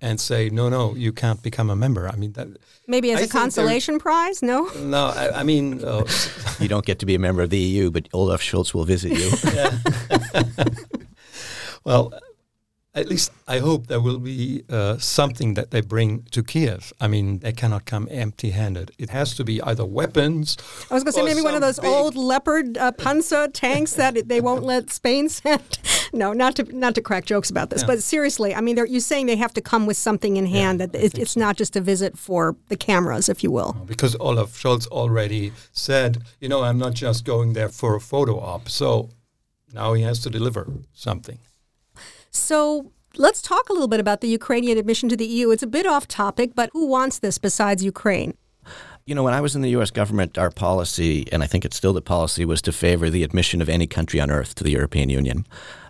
and 0.00 0.18
say 0.18 0.48
no 0.48 0.68
no 0.68 0.94
you 0.94 1.12
can't 1.12 1.42
become 1.42 1.68
a 1.70 1.76
member. 1.76 2.08
I 2.08 2.16
mean 2.16 2.32
that 2.32 2.48
maybe 2.88 3.12
as 3.12 3.20
I 3.20 3.24
a 3.24 3.28
consolation 3.28 3.98
prize? 3.98 4.42
No? 4.42 4.70
No 4.78 5.12
i, 5.14 5.40
I 5.40 5.42
mean 5.42 5.84
uh, 5.84 6.04
you 6.58 6.68
don't 6.68 6.86
get 6.86 6.98
to 7.00 7.06
be 7.06 7.14
a 7.14 7.18
member 7.18 7.42
of 7.42 7.50
the 7.50 7.58
eu 7.58 7.90
but 7.90 8.08
olaf 8.12 8.40
scholz 8.40 8.72
will 8.74 8.84
visit 8.84 9.12
you. 9.12 9.30
Well 11.84 12.12
at 12.94 13.08
least 13.08 13.32
I 13.48 13.58
hope 13.60 13.86
there 13.86 14.00
will 14.00 14.18
be 14.18 14.64
uh, 14.68 14.98
something 14.98 15.54
that 15.54 15.70
they 15.70 15.80
bring 15.80 16.24
to 16.32 16.42
Kiev. 16.42 16.92
I 17.00 17.08
mean, 17.08 17.38
they 17.38 17.52
cannot 17.52 17.86
come 17.86 18.06
empty-handed. 18.10 18.92
It 18.98 19.08
has 19.10 19.34
to 19.36 19.44
be 19.44 19.62
either 19.62 19.84
weapons. 19.84 20.58
I 20.90 20.94
was 20.94 21.02
going 21.02 21.12
to 21.14 21.18
say 21.20 21.24
maybe 21.24 21.40
one 21.40 21.54
of 21.54 21.62
those 21.62 21.78
old 21.78 22.16
Leopard 22.16 22.76
uh, 22.76 22.92
Panzer 22.92 23.50
tanks 23.52 23.94
that 23.94 24.28
they 24.28 24.42
won't 24.42 24.62
let 24.62 24.90
Spain 24.90 25.28
send. 25.30 25.78
no, 26.12 26.34
not 26.34 26.56
to 26.56 26.64
not 26.76 26.94
to 26.96 27.00
crack 27.00 27.24
jokes 27.24 27.48
about 27.48 27.70
this, 27.70 27.80
yeah. 27.80 27.86
but 27.86 28.02
seriously, 28.02 28.54
I 28.54 28.60
mean, 28.60 28.76
you're 28.76 29.00
saying 29.00 29.26
they 29.26 29.36
have 29.36 29.54
to 29.54 29.62
come 29.62 29.86
with 29.86 29.96
something 29.96 30.36
in 30.36 30.46
hand. 30.46 30.80
Yeah, 30.80 30.86
that 30.86 31.02
it, 31.02 31.18
it's 31.18 31.32
so. 31.32 31.40
not 31.40 31.56
just 31.56 31.76
a 31.76 31.80
visit 31.80 32.18
for 32.18 32.56
the 32.68 32.76
cameras, 32.76 33.28
if 33.30 33.42
you 33.42 33.50
will. 33.50 33.72
because 33.86 34.14
Olaf 34.20 34.50
Scholz 34.50 34.86
already 34.88 35.52
said, 35.72 36.22
you 36.40 36.48
know, 36.48 36.62
I'm 36.62 36.78
not 36.78 36.92
just 36.92 37.24
going 37.24 37.54
there 37.54 37.70
for 37.70 37.96
a 37.96 38.00
photo 38.00 38.38
op. 38.38 38.68
So 38.68 39.08
now 39.72 39.94
he 39.94 40.02
has 40.02 40.18
to 40.20 40.30
deliver 40.30 40.66
something. 40.92 41.38
So 42.32 42.90
let's 43.16 43.42
talk 43.42 43.68
a 43.68 43.72
little 43.72 43.88
bit 43.88 44.00
about 44.00 44.20
the 44.20 44.28
Ukrainian 44.28 44.78
admission 44.78 45.08
to 45.10 45.16
the 45.16 45.26
EU. 45.26 45.50
It's 45.50 45.62
a 45.62 45.66
bit 45.66 45.86
off 45.86 46.08
topic, 46.08 46.52
but 46.54 46.70
who 46.72 46.86
wants 46.86 47.18
this 47.18 47.38
besides 47.38 47.84
Ukraine? 47.84 48.36
You 49.04 49.14
know, 49.14 49.22
when 49.22 49.34
I 49.34 49.40
was 49.40 49.54
in 49.54 49.62
the 49.62 49.70
U.S. 49.70 49.90
government, 49.90 50.38
our 50.38 50.50
policy, 50.50 51.26
and 51.32 51.42
I 51.42 51.46
think 51.46 51.64
it's 51.64 51.76
still 51.76 51.92
the 51.92 52.00
policy, 52.00 52.44
was 52.44 52.62
to 52.62 52.72
favor 52.72 53.10
the 53.10 53.24
admission 53.24 53.60
of 53.60 53.68
any 53.68 53.86
country 53.86 54.20
on 54.20 54.30
earth 54.30 54.54
to 54.56 54.64
the 54.64 54.70
European 54.70 55.08
Union. 55.08 55.44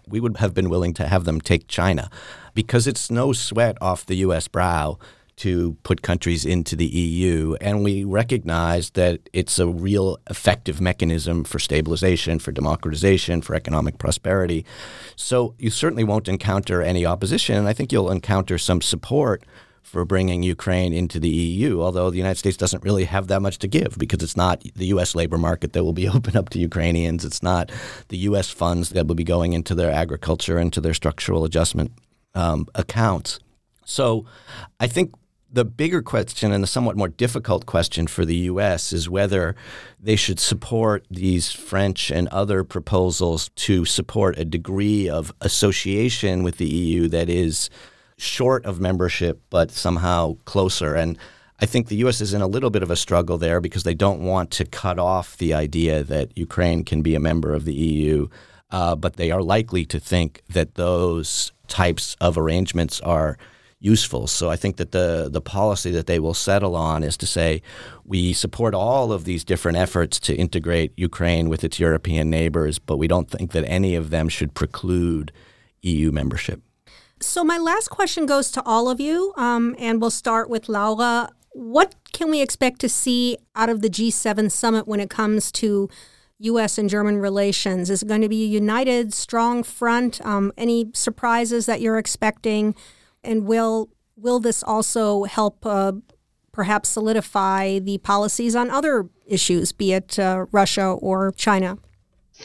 We 0.09 0.19
would 0.19 0.39
have 0.39 0.55
been 0.55 0.71
willing 0.71 0.95
to 0.95 1.07
have 1.07 1.25
them 1.25 1.41
take 1.41 1.69
China 1.69 2.11
because 2.55 2.87
it's 2.87 3.11
no 3.11 3.33
sweat 3.33 3.77
off 3.81 4.07
the 4.07 4.17
U.S. 4.17 4.49
brow 4.49 4.99
to 5.37 5.77
put 5.83 6.03
countries 6.03 6.45
into 6.45 6.77
the 6.77 6.87
EU. 6.87 7.57
And 7.61 7.83
we 7.83 8.05
recognize 8.05 8.91
that 8.91 9.29
it's 9.33 9.59
a 9.59 9.67
real 9.67 10.19
effective 10.29 10.81
mechanism 10.81 11.45
for 11.45 11.59
stabilization, 11.59 12.39
for 12.39 12.53
democratization, 12.53 13.43
for 13.43 13.55
economic 13.55 13.99
prosperity. 13.99 14.65
So 15.17 15.55
you 15.59 15.71
certainly 15.71 16.05
won't 16.05 16.29
encounter 16.29 16.83
any 16.83 17.07
opposition. 17.07 17.57
And 17.57 17.69
I 17.69 17.73
think 17.73 17.93
you'll 17.93 18.11
encounter 18.11 18.59
some 18.59 18.81
support 18.81 19.45
for 19.83 20.05
bringing 20.05 20.43
Ukraine 20.43 20.93
into 20.93 21.19
the 21.19 21.29
EU, 21.29 21.83
although 21.83 22.09
the 22.09 22.17
United 22.17 22.39
States 22.39 22.57
doesn't 22.57 22.85
really 22.85 23.05
have 23.05 23.27
that 23.27 23.43
much 23.43 23.59
to 23.59 23.69
give 23.69 23.99
because 23.99 24.23
it's 24.23 24.37
not 24.37 24.63
the 24.77 24.87
U.S. 24.87 25.15
labor 25.15 25.39
market 25.39 25.73
that 25.73 25.85
will 25.85 25.93
be 25.93 26.09
open 26.17 26.37
up 26.37 26.49
to 26.51 26.59
Ukrainians. 26.59 27.25
It's 27.25 27.43
not 27.43 27.71
the 28.09 28.19
U.S. 28.19 28.49
funds 28.49 28.91
that 28.91 29.07
will 29.07 29.15
be 29.15 29.25
going 29.25 29.53
into 29.53 29.75
their 29.75 29.91
agriculture 29.91 30.59
into 30.59 30.81
their 30.81 30.95
structural 30.95 31.45
adjustment 31.45 31.93
um, 32.35 32.69
accounts. 32.75 33.41
So 33.85 34.25
I 34.81 34.87
think 34.87 35.13
the 35.53 35.65
bigger 35.65 36.01
question 36.01 36.51
and 36.51 36.63
the 36.63 36.67
somewhat 36.67 36.97
more 36.97 37.09
difficult 37.09 37.67
question 37.67 38.07
for 38.07 38.25
the 38.25 38.37
U.S. 38.37 38.93
is 38.93 39.09
whether 39.09 39.55
they 40.01 40.17
should 40.17 40.41
support 40.41 41.05
these 41.11 41.53
French 41.53 42.11
and 42.11 42.27
other 42.29 42.65
proposals 42.65 43.51
to 43.57 43.85
support 43.85 44.39
a 44.39 44.45
degree 44.47 45.11
of 45.11 45.33
association 45.43 46.43
with 46.43 46.57
the 46.57 46.69
EU 46.69 47.07
that 47.09 47.29
is 47.29 47.69
short 48.17 48.65
of 48.65 48.81
membership 48.81 49.43
but 49.51 49.71
somehow 49.71 50.37
closer. 50.47 50.95
And 50.95 51.19
I 51.61 51.67
think 51.67 51.89
the 51.89 51.97
U.S. 51.97 52.23
is 52.23 52.33
in 52.33 52.41
a 52.41 52.47
little 52.47 52.71
bit 52.71 52.83
of 52.83 52.91
a 52.91 52.97
struggle 52.97 53.37
there 53.37 53.61
because 53.61 53.83
they 53.83 53.95
don't 53.95 54.21
want 54.21 54.51
to 54.53 54.65
cut 54.65 54.99
off 54.99 55.37
the 55.37 55.53
idea 55.53 56.03
that 56.03 56.37
Ukraine 56.37 56.83
can 56.83 57.03
be 57.03 57.15
a 57.15 57.21
member 57.21 57.53
of 57.53 57.67
the 57.67 57.75
EU, 57.75 58.29
uh, 58.71 58.97
but 58.97 59.17
they 59.17 59.31
are 59.31 59.43
likely 59.43 59.85
to 59.85 60.01
think 60.01 60.43
that 60.49 60.77
those 60.77 61.53
types 61.69 62.17
of 62.21 62.39
arrangements 62.39 63.01
are 63.03 63.37
useful. 63.83 64.27
So 64.27 64.49
I 64.49 64.57
think 64.57 64.77
that 64.77 64.93
the 64.93 65.29
the 65.31 65.41
policy 65.41 65.91
that 65.91 66.07
they 66.07 66.19
will 66.19 66.35
settle 66.35 66.77
on 66.77 67.03
is 67.03 67.17
to 67.19 67.27
say 67.27 67.63
we 68.05 68.33
support 68.33 68.75
all 68.75 69.13
of 69.13 69.25
these 69.25 69.45
different 69.45 69.77
efforts 69.79 70.21
to 70.21 70.35
integrate 70.35 70.93
Ukraine 70.97 71.49
with 71.49 71.65
its 71.65 71.81
European 71.81 72.31
neighbors, 72.31 72.79
but 72.79 72.97
we 72.97 73.09
don't 73.09 73.31
think 73.31 73.53
that 73.53 73.65
any 73.67 73.95
of 73.95 74.11
them 74.11 74.29
should 74.29 74.55
preclude 74.55 75.33
EU 75.83 76.13
membership. 76.13 76.63
So 77.21 77.45
my 77.45 77.59
last 77.59 77.89
question 77.89 78.27
goes 78.27 78.51
to 78.53 78.63
all 78.65 78.89
of 78.89 79.01
you, 79.01 79.33
um, 79.37 79.77
and 79.79 80.01
we'll 80.01 80.11
start 80.11 80.49
with 80.49 80.69
Laura. 80.69 81.29
What 81.51 81.95
can 82.13 82.31
we 82.31 82.41
expect 82.41 82.81
to 82.81 82.89
see 82.89 83.37
out 83.55 83.69
of 83.69 83.81
the 83.81 83.91
G7 83.91 84.51
summit 84.51 84.89
when 84.89 85.01
it 85.01 85.11
comes 85.11 85.53
to 85.53 85.89
U.S. 86.39 86.79
and 86.79 86.89
German 86.89 87.19
relations? 87.19 87.91
Is 87.91 88.03
it 88.03 88.09
going 88.09 88.23
to 88.23 88.29
be 88.29 88.43
a 88.43 88.47
united, 88.47 89.15
strong 89.15 89.63
front? 89.63 90.21
Um, 90.27 90.53
any 90.57 90.91
surprises 90.95 91.67
that 91.67 91.81
you're 91.81 91.99
expecting? 91.99 92.75
And 93.25 93.47
will 93.47 93.89
will 94.17 94.41
this 94.41 94.63
also 94.63 95.25
help 95.25 95.65
uh, 95.65 95.93
perhaps 96.53 96.91
solidify 96.91 97.79
the 97.79 97.99
policies 97.99 98.55
on 98.55 98.71
other 98.71 99.09
issues, 99.27 99.73
be 99.73 99.93
it 99.93 100.19
uh, 100.19 100.47
Russia 100.53 100.87
or 100.87 101.33
China? 101.33 101.79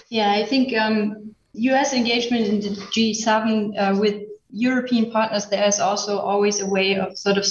Yeah, 0.10 0.32
I 0.32 0.46
think 0.46 0.76
um, 0.76 1.36
U.S. 1.54 1.94
engagement 1.94 2.48
in 2.48 2.60
the 2.62 2.70
G7 2.70 3.74
uh, 3.78 4.00
with 4.00 4.24
European 4.52 5.12
partners 5.12 5.48
there 5.48 5.68
is 5.68 5.80
also 5.80 6.18
always 6.20 6.62
a 6.62 6.66
way 6.66 6.96
of 6.96 7.18
sort 7.18 7.38
of 7.38 7.46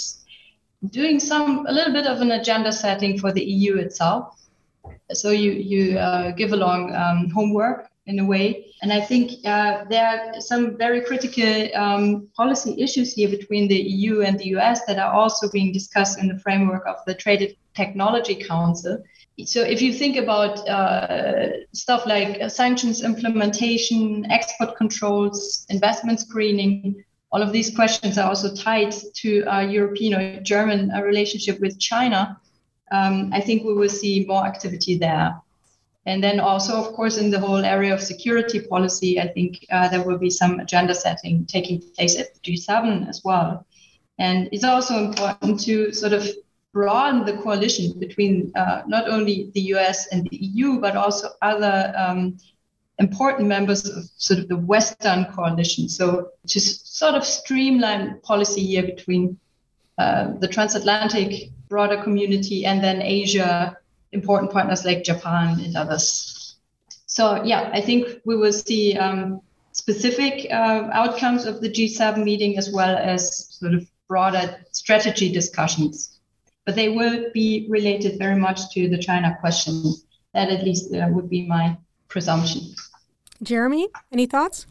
doing 0.91 1.21
some 1.21 1.67
a 1.67 1.73
little 1.73 1.93
bit 1.93 2.07
of 2.07 2.21
an 2.21 2.31
agenda 2.31 2.73
setting 2.73 3.19
for 3.19 3.33
the 3.33 3.45
EU 3.45 3.77
itself. 3.77 4.35
So 5.13 5.31
you 5.31 5.53
you 5.53 5.99
uh, 5.99 6.33
give 6.33 6.53
along 6.53 6.95
um, 6.95 7.31
homework 7.31 7.89
in 8.07 8.19
a 8.21 8.25
way. 8.25 8.73
And 8.83 8.93
I 8.93 9.01
think 9.01 9.45
uh, 9.45 9.85
there 9.89 10.07
are 10.07 10.41
some 10.41 10.77
very 10.77 11.01
critical 11.01 11.69
um, 11.75 12.29
policy 12.37 12.81
issues 12.81 13.15
here 13.15 13.29
between 13.29 13.69
the 13.69 13.77
EU 13.77 14.23
and 14.23 14.39
the 14.39 14.49
US 14.57 14.85
that 14.87 14.99
are 14.99 15.13
also 15.13 15.51
being 15.51 15.73
discussed 15.73 16.19
in 16.19 16.29
the 16.29 16.39
framework 16.39 16.87
of 16.87 16.97
the 17.07 17.15
Trade 17.15 17.57
Technology 17.75 18.37
Council. 18.37 19.03
So, 19.45 19.61
if 19.61 19.83
you 19.83 19.93
think 19.93 20.17
about 20.17 20.67
uh, 20.67 21.49
stuff 21.75 22.07
like 22.07 22.51
sanctions 22.51 23.05
implementation, 23.05 24.31
export 24.31 24.77
controls, 24.77 25.67
investment 25.69 26.21
screening, 26.21 27.05
all 27.33 27.43
of 27.43 27.53
these 27.53 27.75
questions 27.75 28.17
are 28.17 28.29
also 28.29 28.55
tied 28.55 28.93
to 29.17 29.45
a 29.47 29.67
European 29.67 30.15
or 30.15 30.41
German 30.41 30.91
uh, 30.91 31.03
relationship 31.03 31.61
with 31.61 31.79
China. 31.79 32.41
Um, 32.93 33.31
I 33.33 33.41
think 33.41 33.65
we 33.65 33.75
will 33.75 33.91
see 33.91 34.25
more 34.27 34.47
activity 34.47 34.97
there. 34.97 35.35
And 36.07 36.23
then 36.23 36.39
also, 36.39 36.75
of 36.77 36.95
course, 36.95 37.19
in 37.19 37.31
the 37.31 37.41
whole 37.41 37.65
area 37.65 37.93
of 37.93 38.01
security 38.01 38.61
policy, 38.61 39.21
I 39.21 39.27
think 39.27 39.67
uh, 39.71 39.89
there 39.89 40.05
will 40.05 40.19
be 40.19 40.31
some 40.31 40.61
agenda 40.61 40.95
setting 40.95 41.45
taking 41.47 41.83
place 41.97 42.17
at 42.19 42.41
G7 42.43 43.09
as 43.09 43.23
well. 43.25 43.67
And 44.19 44.49
it's 44.53 44.65
also 44.65 45.05
important 45.05 45.61
to 45.65 45.93
sort 45.93 46.13
of 46.13 46.27
broaden 46.73 47.25
the 47.25 47.43
coalition 47.43 47.99
between 47.99 48.53
uh, 48.55 48.83
not 48.87 49.09
only 49.09 49.51
the 49.55 49.63
US 49.75 50.07
and 50.09 50.29
the 50.31 50.37
EU, 50.37 50.81
but 50.81 50.97
also 50.97 51.31
other 51.43 51.93
um, 51.97 52.39
important 52.99 53.49
members 53.49 53.89
of 53.89 54.05
sort 54.17 54.39
of 54.39 54.49
the 54.49 54.57
Western 54.57 55.25
coalition. 55.27 55.89
So 55.89 56.31
just 56.47 56.97
sort 56.97 57.15
of 57.15 57.25
streamline 57.25 58.21
policy 58.21 58.65
here 58.65 58.85
between 58.85 59.39
uh, 59.99 60.33
the 60.39 60.49
transatlantic 60.49 61.51
broader 61.69 62.01
community 62.03 62.65
and 62.65 62.83
then 62.83 63.03
Asia 63.03 63.77
important 64.13 64.53
partners 64.53 64.85
like 64.85 65.05
Japan 65.05 65.61
and 65.61 65.77
others. 65.77 66.57
So 67.07 67.43
yeah, 67.45 67.71
I 67.73 67.81
think 67.81 68.21
we 68.25 68.37
will 68.37 68.53
see 68.53 68.97
um, 68.97 69.41
specific 69.73 70.51
uh, 70.51 70.89
outcomes 70.93 71.47
of 71.47 71.61
the 71.61 71.71
G7 71.71 72.23
meeting 72.25 72.59
as 72.59 72.71
well 72.71 72.97
as 72.97 73.55
sort 73.55 73.75
of 73.75 73.89
broader 74.09 74.65
strategy 74.73 75.33
discussions. 75.33 76.19
But 76.65 76.75
they 76.75 76.89
will 76.89 77.31
be 77.33 77.67
related 77.69 78.19
very 78.19 78.39
much 78.39 78.71
to 78.71 78.89
the 78.89 78.99
China 78.99 79.37
question. 79.41 79.95
That 80.35 80.51
at 80.51 80.65
least 80.65 80.95
uh, 80.95 81.07
would 81.11 81.31
be 81.31 81.47
my 81.47 81.79
presumption. 82.09 82.75
Jeremy, 83.43 83.89
any 84.13 84.27
thoughts? 84.27 84.67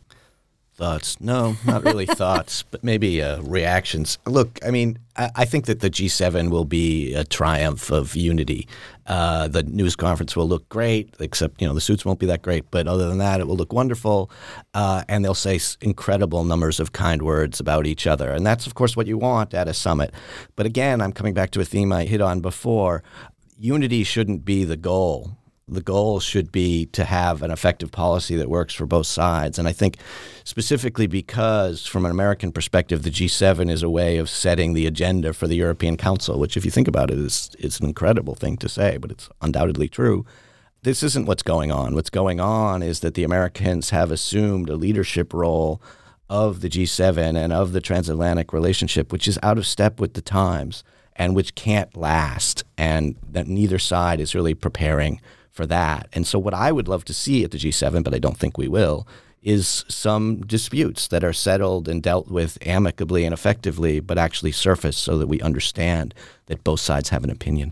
Thoughts? 0.75 1.21
No, 1.21 1.55
not 1.65 1.85
really 1.85 2.05
thoughts, 2.21 2.63
but 2.63 2.83
maybe 2.83 3.21
uh, 3.21 3.41
reactions. 3.41 4.17
Look, 4.25 4.59
I 4.65 4.71
mean, 4.71 4.99
I, 5.15 5.31
I, 5.33 5.45
think 5.45 5.67
that 5.67 5.79
the 5.79 5.89
G7 5.89 6.49
will 6.49 6.65
be 6.65 7.13
a 7.13 7.23
triumph 7.23 7.91
of 7.91 8.13
unity. 8.13 8.67
Uh, 9.07 9.47
the 9.47 9.63
news 9.63 9.95
conference 9.95 10.35
will 10.35 10.49
look 10.49 10.67
great, 10.67 11.15
except 11.21 11.61
you 11.61 11.67
know 11.67 11.73
the 11.73 11.79
suits 11.79 12.03
won't 12.03 12.19
be 12.19 12.25
that 12.25 12.41
great. 12.41 12.69
But 12.71 12.89
other 12.89 13.07
than 13.07 13.19
that, 13.19 13.39
it 13.39 13.47
will 13.47 13.55
look 13.55 13.71
wonderful, 13.71 14.29
uh, 14.73 15.05
and 15.07 15.23
they'll 15.23 15.33
say 15.33 15.61
incredible 15.79 16.43
numbers 16.43 16.81
of 16.81 16.91
kind 16.91 17.21
words 17.21 17.61
about 17.61 17.85
each 17.85 18.05
other, 18.05 18.29
and 18.29 18.45
that's 18.45 18.67
of 18.67 18.73
course 18.73 18.97
what 18.97 19.07
you 19.07 19.17
want 19.17 19.53
at 19.53 19.69
a 19.69 19.73
summit. 19.73 20.13
But 20.57 20.65
again, 20.65 20.99
I'm 20.99 21.13
coming 21.13 21.33
back 21.33 21.51
to 21.51 21.61
a 21.61 21.65
theme 21.65 21.93
I 21.93 22.03
hit 22.03 22.19
on 22.19 22.41
before. 22.41 23.01
Unity 23.57 24.03
shouldn't 24.03 24.43
be 24.43 24.65
the 24.65 24.75
goal 24.75 25.37
the 25.67 25.81
goal 25.81 26.19
should 26.19 26.51
be 26.51 26.85
to 26.87 27.03
have 27.03 27.41
an 27.41 27.49
effective 27.49 27.91
policy 27.91 28.35
that 28.35 28.49
works 28.49 28.73
for 28.73 28.85
both 28.85 29.07
sides. 29.07 29.57
And 29.57 29.67
I 29.67 29.73
think 29.73 29.97
specifically 30.43 31.07
because, 31.07 31.85
from 31.85 32.05
an 32.05 32.11
American 32.11 32.51
perspective, 32.51 33.01
the 33.01 33.09
G7 33.09 33.71
is 33.71 33.81
a 33.81 33.89
way 33.89 34.17
of 34.17 34.29
setting 34.29 34.73
the 34.73 34.85
agenda 34.85 35.33
for 35.33 35.47
the 35.47 35.55
European 35.55 35.97
Council, 35.97 36.39
which, 36.39 36.55
if 36.55 36.65
you 36.65 36.71
think 36.71 36.87
about 36.87 37.09
it, 37.09 37.17
is, 37.17 37.49
is 37.57 37.79
an 37.79 37.87
incredible 37.87 38.35
thing 38.35 38.57
to 38.57 38.69
say, 38.69 38.97
but 38.97 39.09
it's 39.09 39.27
undoubtedly 39.41 39.87
true. 39.87 40.23
This 40.83 41.01
isn't 41.01 41.25
what's 41.25 41.41
going 41.41 41.71
on. 41.71 41.95
What's 41.95 42.11
going 42.11 42.39
on 42.39 42.83
is 42.83 42.99
that 42.99 43.15
the 43.15 43.23
Americans 43.23 43.89
have 43.89 44.11
assumed 44.11 44.69
a 44.69 44.75
leadership 44.75 45.33
role 45.33 45.81
of 46.29 46.61
the 46.61 46.69
G7 46.69 47.35
and 47.35 47.51
of 47.51 47.71
the 47.71 47.81
transatlantic 47.81 48.53
relationship, 48.53 49.11
which 49.11 49.27
is 49.27 49.39
out 49.41 49.57
of 49.57 49.65
step 49.65 49.99
with 49.99 50.13
the 50.13 50.21
times 50.21 50.83
and 51.15 51.35
which 51.35 51.55
can't 51.55 51.95
last, 51.95 52.63
and 52.77 53.15
that 53.31 53.47
neither 53.47 53.79
side 53.79 54.19
is 54.19 54.35
really 54.35 54.53
preparing 54.53 55.21
for 55.55 55.65
that. 55.65 56.09
And 56.13 56.27
so, 56.27 56.37
what 56.37 56.53
I 56.53 56.71
would 56.71 56.87
love 56.87 57.05
to 57.05 57.13
see 57.13 57.43
at 57.43 57.51
the 57.51 57.57
G7, 57.57 58.03
but 58.03 58.13
I 58.13 58.19
don't 58.19 58.37
think 58.37 58.57
we 58.57 58.67
will, 58.67 59.07
is 59.41 59.85
some 59.87 60.41
disputes 60.41 61.07
that 61.07 61.23
are 61.23 61.33
settled 61.33 61.87
and 61.87 62.03
dealt 62.03 62.27
with 62.27 62.57
amicably 62.65 63.23
and 63.23 63.33
effectively, 63.33 63.99
but 63.99 64.17
actually 64.17 64.51
surface 64.51 64.97
so 64.97 65.17
that 65.17 65.27
we 65.27 65.39
understand 65.41 66.13
that 66.47 66.63
both 66.63 66.79
sides 66.79 67.09
have 67.09 67.23
an 67.23 67.29
opinion. 67.29 67.71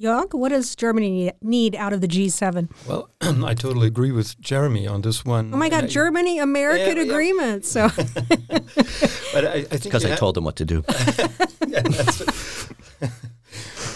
Jörg, 0.00 0.34
what 0.34 0.48
does 0.48 0.74
Germany 0.74 1.30
need 1.42 1.76
out 1.76 1.92
of 1.92 2.00
the 2.00 2.08
G7? 2.08 2.68
Well, 2.88 3.08
I 3.20 3.54
totally 3.54 3.86
agree 3.86 4.10
with 4.10 4.40
Jeremy 4.40 4.88
on 4.88 5.02
this 5.02 5.24
one. 5.24 5.54
Oh 5.54 5.56
my 5.56 5.68
God, 5.68 5.88
Germany 5.88 6.40
American 6.40 6.96
yeah, 6.96 7.04
yeah. 7.04 7.12
agreement. 7.12 7.64
So, 7.64 7.88
but 7.96 9.46
I, 9.46 9.52
I 9.52 9.62
think 9.62 9.84
because 9.84 10.04
I 10.04 10.10
ha- 10.10 10.16
told 10.16 10.34
them 10.34 10.42
what 10.42 10.56
to 10.56 10.64
do. 10.64 10.82
yeah, 11.68 11.82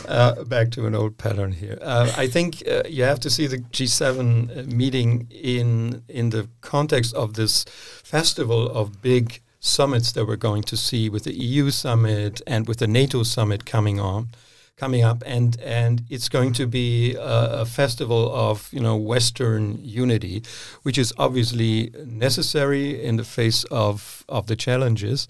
uh, 0.08 0.44
back 0.44 0.70
to 0.72 0.86
an 0.86 0.94
old 0.94 1.18
pattern 1.18 1.52
here. 1.52 1.78
Uh, 1.80 2.12
I 2.16 2.26
think 2.26 2.62
uh, 2.68 2.82
you 2.88 3.04
have 3.04 3.20
to 3.20 3.30
see 3.30 3.46
the 3.46 3.58
G7 3.58 4.18
uh, 4.18 4.62
meeting 4.74 5.28
in 5.30 6.02
in 6.08 6.30
the 6.30 6.48
context 6.60 7.14
of 7.14 7.34
this 7.34 7.64
festival 8.04 8.68
of 8.68 9.02
big 9.02 9.40
summits 9.60 10.12
that 10.12 10.26
we're 10.26 10.36
going 10.36 10.62
to 10.62 10.76
see 10.76 11.08
with 11.08 11.24
the 11.24 11.34
EU 11.34 11.70
summit 11.70 12.40
and 12.46 12.68
with 12.68 12.78
the 12.78 12.86
NATO 12.86 13.22
summit 13.22 13.64
coming 13.66 13.98
on 14.00 14.28
coming 14.76 15.02
up 15.02 15.22
and 15.26 15.58
and 15.60 16.02
it's 16.10 16.28
going 16.28 16.52
to 16.52 16.66
be 16.66 17.14
a, 17.14 17.62
a, 17.62 17.64
festival 17.64 18.30
of 18.34 18.68
you 18.72 18.80
know 18.80 18.94
western 18.94 19.78
unity 19.82 20.42
which 20.82 20.98
is 20.98 21.14
obviously 21.16 21.90
necessary 22.04 23.02
in 23.02 23.16
the 23.16 23.24
face 23.24 23.64
of 23.64 24.22
of 24.28 24.46
the 24.46 24.56
challenges 24.56 25.28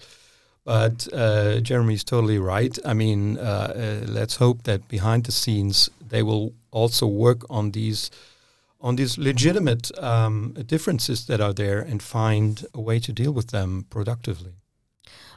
but 0.67 1.07
uh, 1.13 1.61
Jeremy's 1.61 2.03
totally 2.03 2.39
right. 2.39 2.77
I 2.83 2.93
mean, 2.93 3.37
uh, 3.37 3.41
uh, 3.41 4.05
let's 4.05 4.35
hope 4.35 4.63
that 4.63 4.89
behind 4.89 5.23
the 5.23 5.31
scenes 5.31 5.89
they 6.09 6.21
will 6.21 6.51
also 6.71 7.07
work 7.07 7.45
on 7.49 7.71
these 7.71 8.11
on 8.81 8.97
these 8.97 9.17
legitimate 9.17 9.97
um, 10.03 10.53
differences 10.65 11.25
that 11.27 11.39
are 11.39 11.53
there 11.53 11.79
and 11.79 12.03
find 12.03 12.65
a 12.73 12.81
way 12.81 12.99
to 12.99 13.13
deal 13.13 13.31
with 13.31 13.47
them 13.51 13.85
productively. 13.89 14.55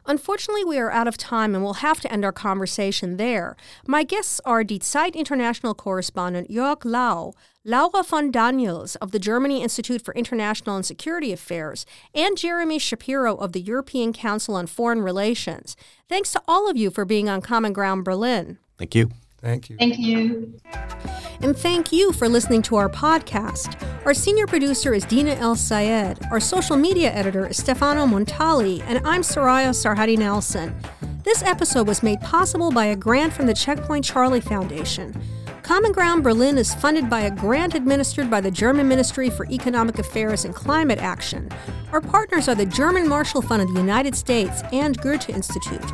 Unfortunately, 0.06 0.64
we 0.64 0.78
are 0.78 0.90
out 0.90 1.08
of 1.08 1.16
time 1.16 1.54
and 1.54 1.62
we'll 1.62 1.74
have 1.74 2.00
to 2.00 2.12
end 2.12 2.24
our 2.24 2.32
conversation 2.32 3.16
there. 3.16 3.56
My 3.86 4.02
guests 4.02 4.40
are 4.44 4.64
Die 4.64 4.78
Zeit 4.78 5.14
international 5.14 5.74
correspondent 5.74 6.50
Jörg 6.50 6.84
Lau, 6.84 7.32
Laura 7.64 8.02
von 8.02 8.30
Daniels 8.30 8.96
of 8.96 9.10
the 9.10 9.18
Germany 9.18 9.62
Institute 9.62 10.02
for 10.02 10.14
International 10.14 10.76
and 10.76 10.86
Security 10.86 11.32
Affairs, 11.32 11.84
and 12.14 12.38
Jeremy 12.38 12.78
Shapiro 12.78 13.36
of 13.36 13.52
the 13.52 13.60
European 13.60 14.12
Council 14.12 14.54
on 14.54 14.66
Foreign 14.66 15.02
Relations. 15.02 15.76
Thanks 16.08 16.32
to 16.32 16.42
all 16.48 16.70
of 16.70 16.76
you 16.76 16.90
for 16.90 17.04
being 17.04 17.28
on 17.28 17.42
Common 17.42 17.72
Ground 17.72 18.04
Berlin. 18.04 18.58
Thank 18.78 18.94
you. 18.94 19.10
Thank 19.42 19.70
you. 19.70 19.76
Thank 19.78 19.98
you. 19.98 20.60
And 21.42 21.56
thank 21.56 21.92
you 21.92 22.12
for 22.12 22.28
listening 22.28 22.60
to 22.62 22.76
our 22.76 22.88
podcast. 22.90 23.82
Our 24.04 24.12
senior 24.12 24.46
producer 24.46 24.92
is 24.92 25.04
Dina 25.04 25.36
Elsayed. 25.36 26.30
Our 26.30 26.40
social 26.40 26.76
media 26.76 27.10
editor 27.12 27.46
is 27.46 27.56
Stefano 27.56 28.06
Montali, 28.06 28.82
and 28.86 28.98
I'm 29.06 29.22
Soraya 29.22 29.70
Sarhaddi 29.70 30.18
Nelson. 30.18 30.74
This 31.24 31.42
episode 31.42 31.86
was 31.86 32.02
made 32.02 32.20
possible 32.20 32.70
by 32.70 32.86
a 32.86 32.96
grant 32.96 33.32
from 33.32 33.46
the 33.46 33.54
Checkpoint 33.54 34.04
Charlie 34.04 34.40
Foundation. 34.40 35.18
Common 35.62 35.92
Ground 35.92 36.24
Berlin 36.24 36.58
is 36.58 36.74
funded 36.74 37.08
by 37.08 37.20
a 37.20 37.30
grant 37.30 37.74
administered 37.74 38.28
by 38.28 38.40
the 38.40 38.50
German 38.50 38.88
Ministry 38.88 39.30
for 39.30 39.46
Economic 39.46 39.98
Affairs 39.98 40.44
and 40.44 40.54
Climate 40.54 40.98
Action. 40.98 41.48
Our 41.92 42.00
partners 42.00 42.48
are 42.48 42.54
the 42.54 42.66
German 42.66 43.08
Marshall 43.08 43.42
Fund 43.42 43.62
of 43.62 43.72
the 43.72 43.80
United 43.80 44.14
States 44.14 44.62
and 44.72 45.00
Goethe 45.00 45.30
Institute. 45.30 45.92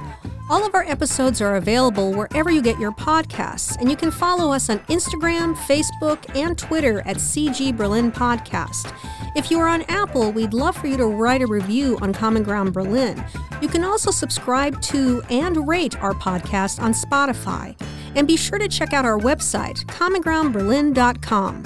All 0.49 0.64
of 0.64 0.76
our 0.76 0.84
episodes 0.84 1.40
are 1.40 1.57
available 1.57 2.12
wherever 2.12 2.53
you 2.53 2.62
get 2.62 2.78
your 2.78 2.92
podcasts, 2.92 3.76
and 3.80 3.90
you 3.90 3.97
can 3.97 4.12
follow 4.12 4.53
us 4.53 4.70
on 4.70 4.78
Instagram, 4.80 5.57
Facebook, 5.57 6.36
and 6.36 6.57
Twitter 6.57 7.01
at 7.01 7.16
CG 7.16 7.76
Berlin 7.76 8.12
Podcast. 8.12 8.92
If 9.34 9.51
you 9.51 9.59
are 9.59 9.66
on 9.66 9.82
Apple, 9.88 10.30
we'd 10.30 10.55
love 10.55 10.76
for 10.76 10.86
you 10.86 10.97
to 10.99 11.07
write 11.07 11.42
a 11.42 11.49
review 11.49 11.99
on 12.01 12.12
Common 12.12 12.44
Ground 12.44 12.72
Berlin. 12.72 13.24
You 13.61 13.66
can 13.66 13.82
also 13.82 14.12
subscribe 14.12 14.80
to 14.82 15.20
and 15.30 15.66
rate 15.66 16.01
our 16.01 16.14
podcast 16.14 16.80
on 16.80 16.92
Spotify. 16.92 17.76
And 18.14 18.28
be 18.28 18.36
sure 18.36 18.61
to 18.61 18.68
check 18.68 18.92
out 18.92 19.05
our 19.05 19.18
website, 19.18 19.84
commongroundberlin.com. 19.86 21.64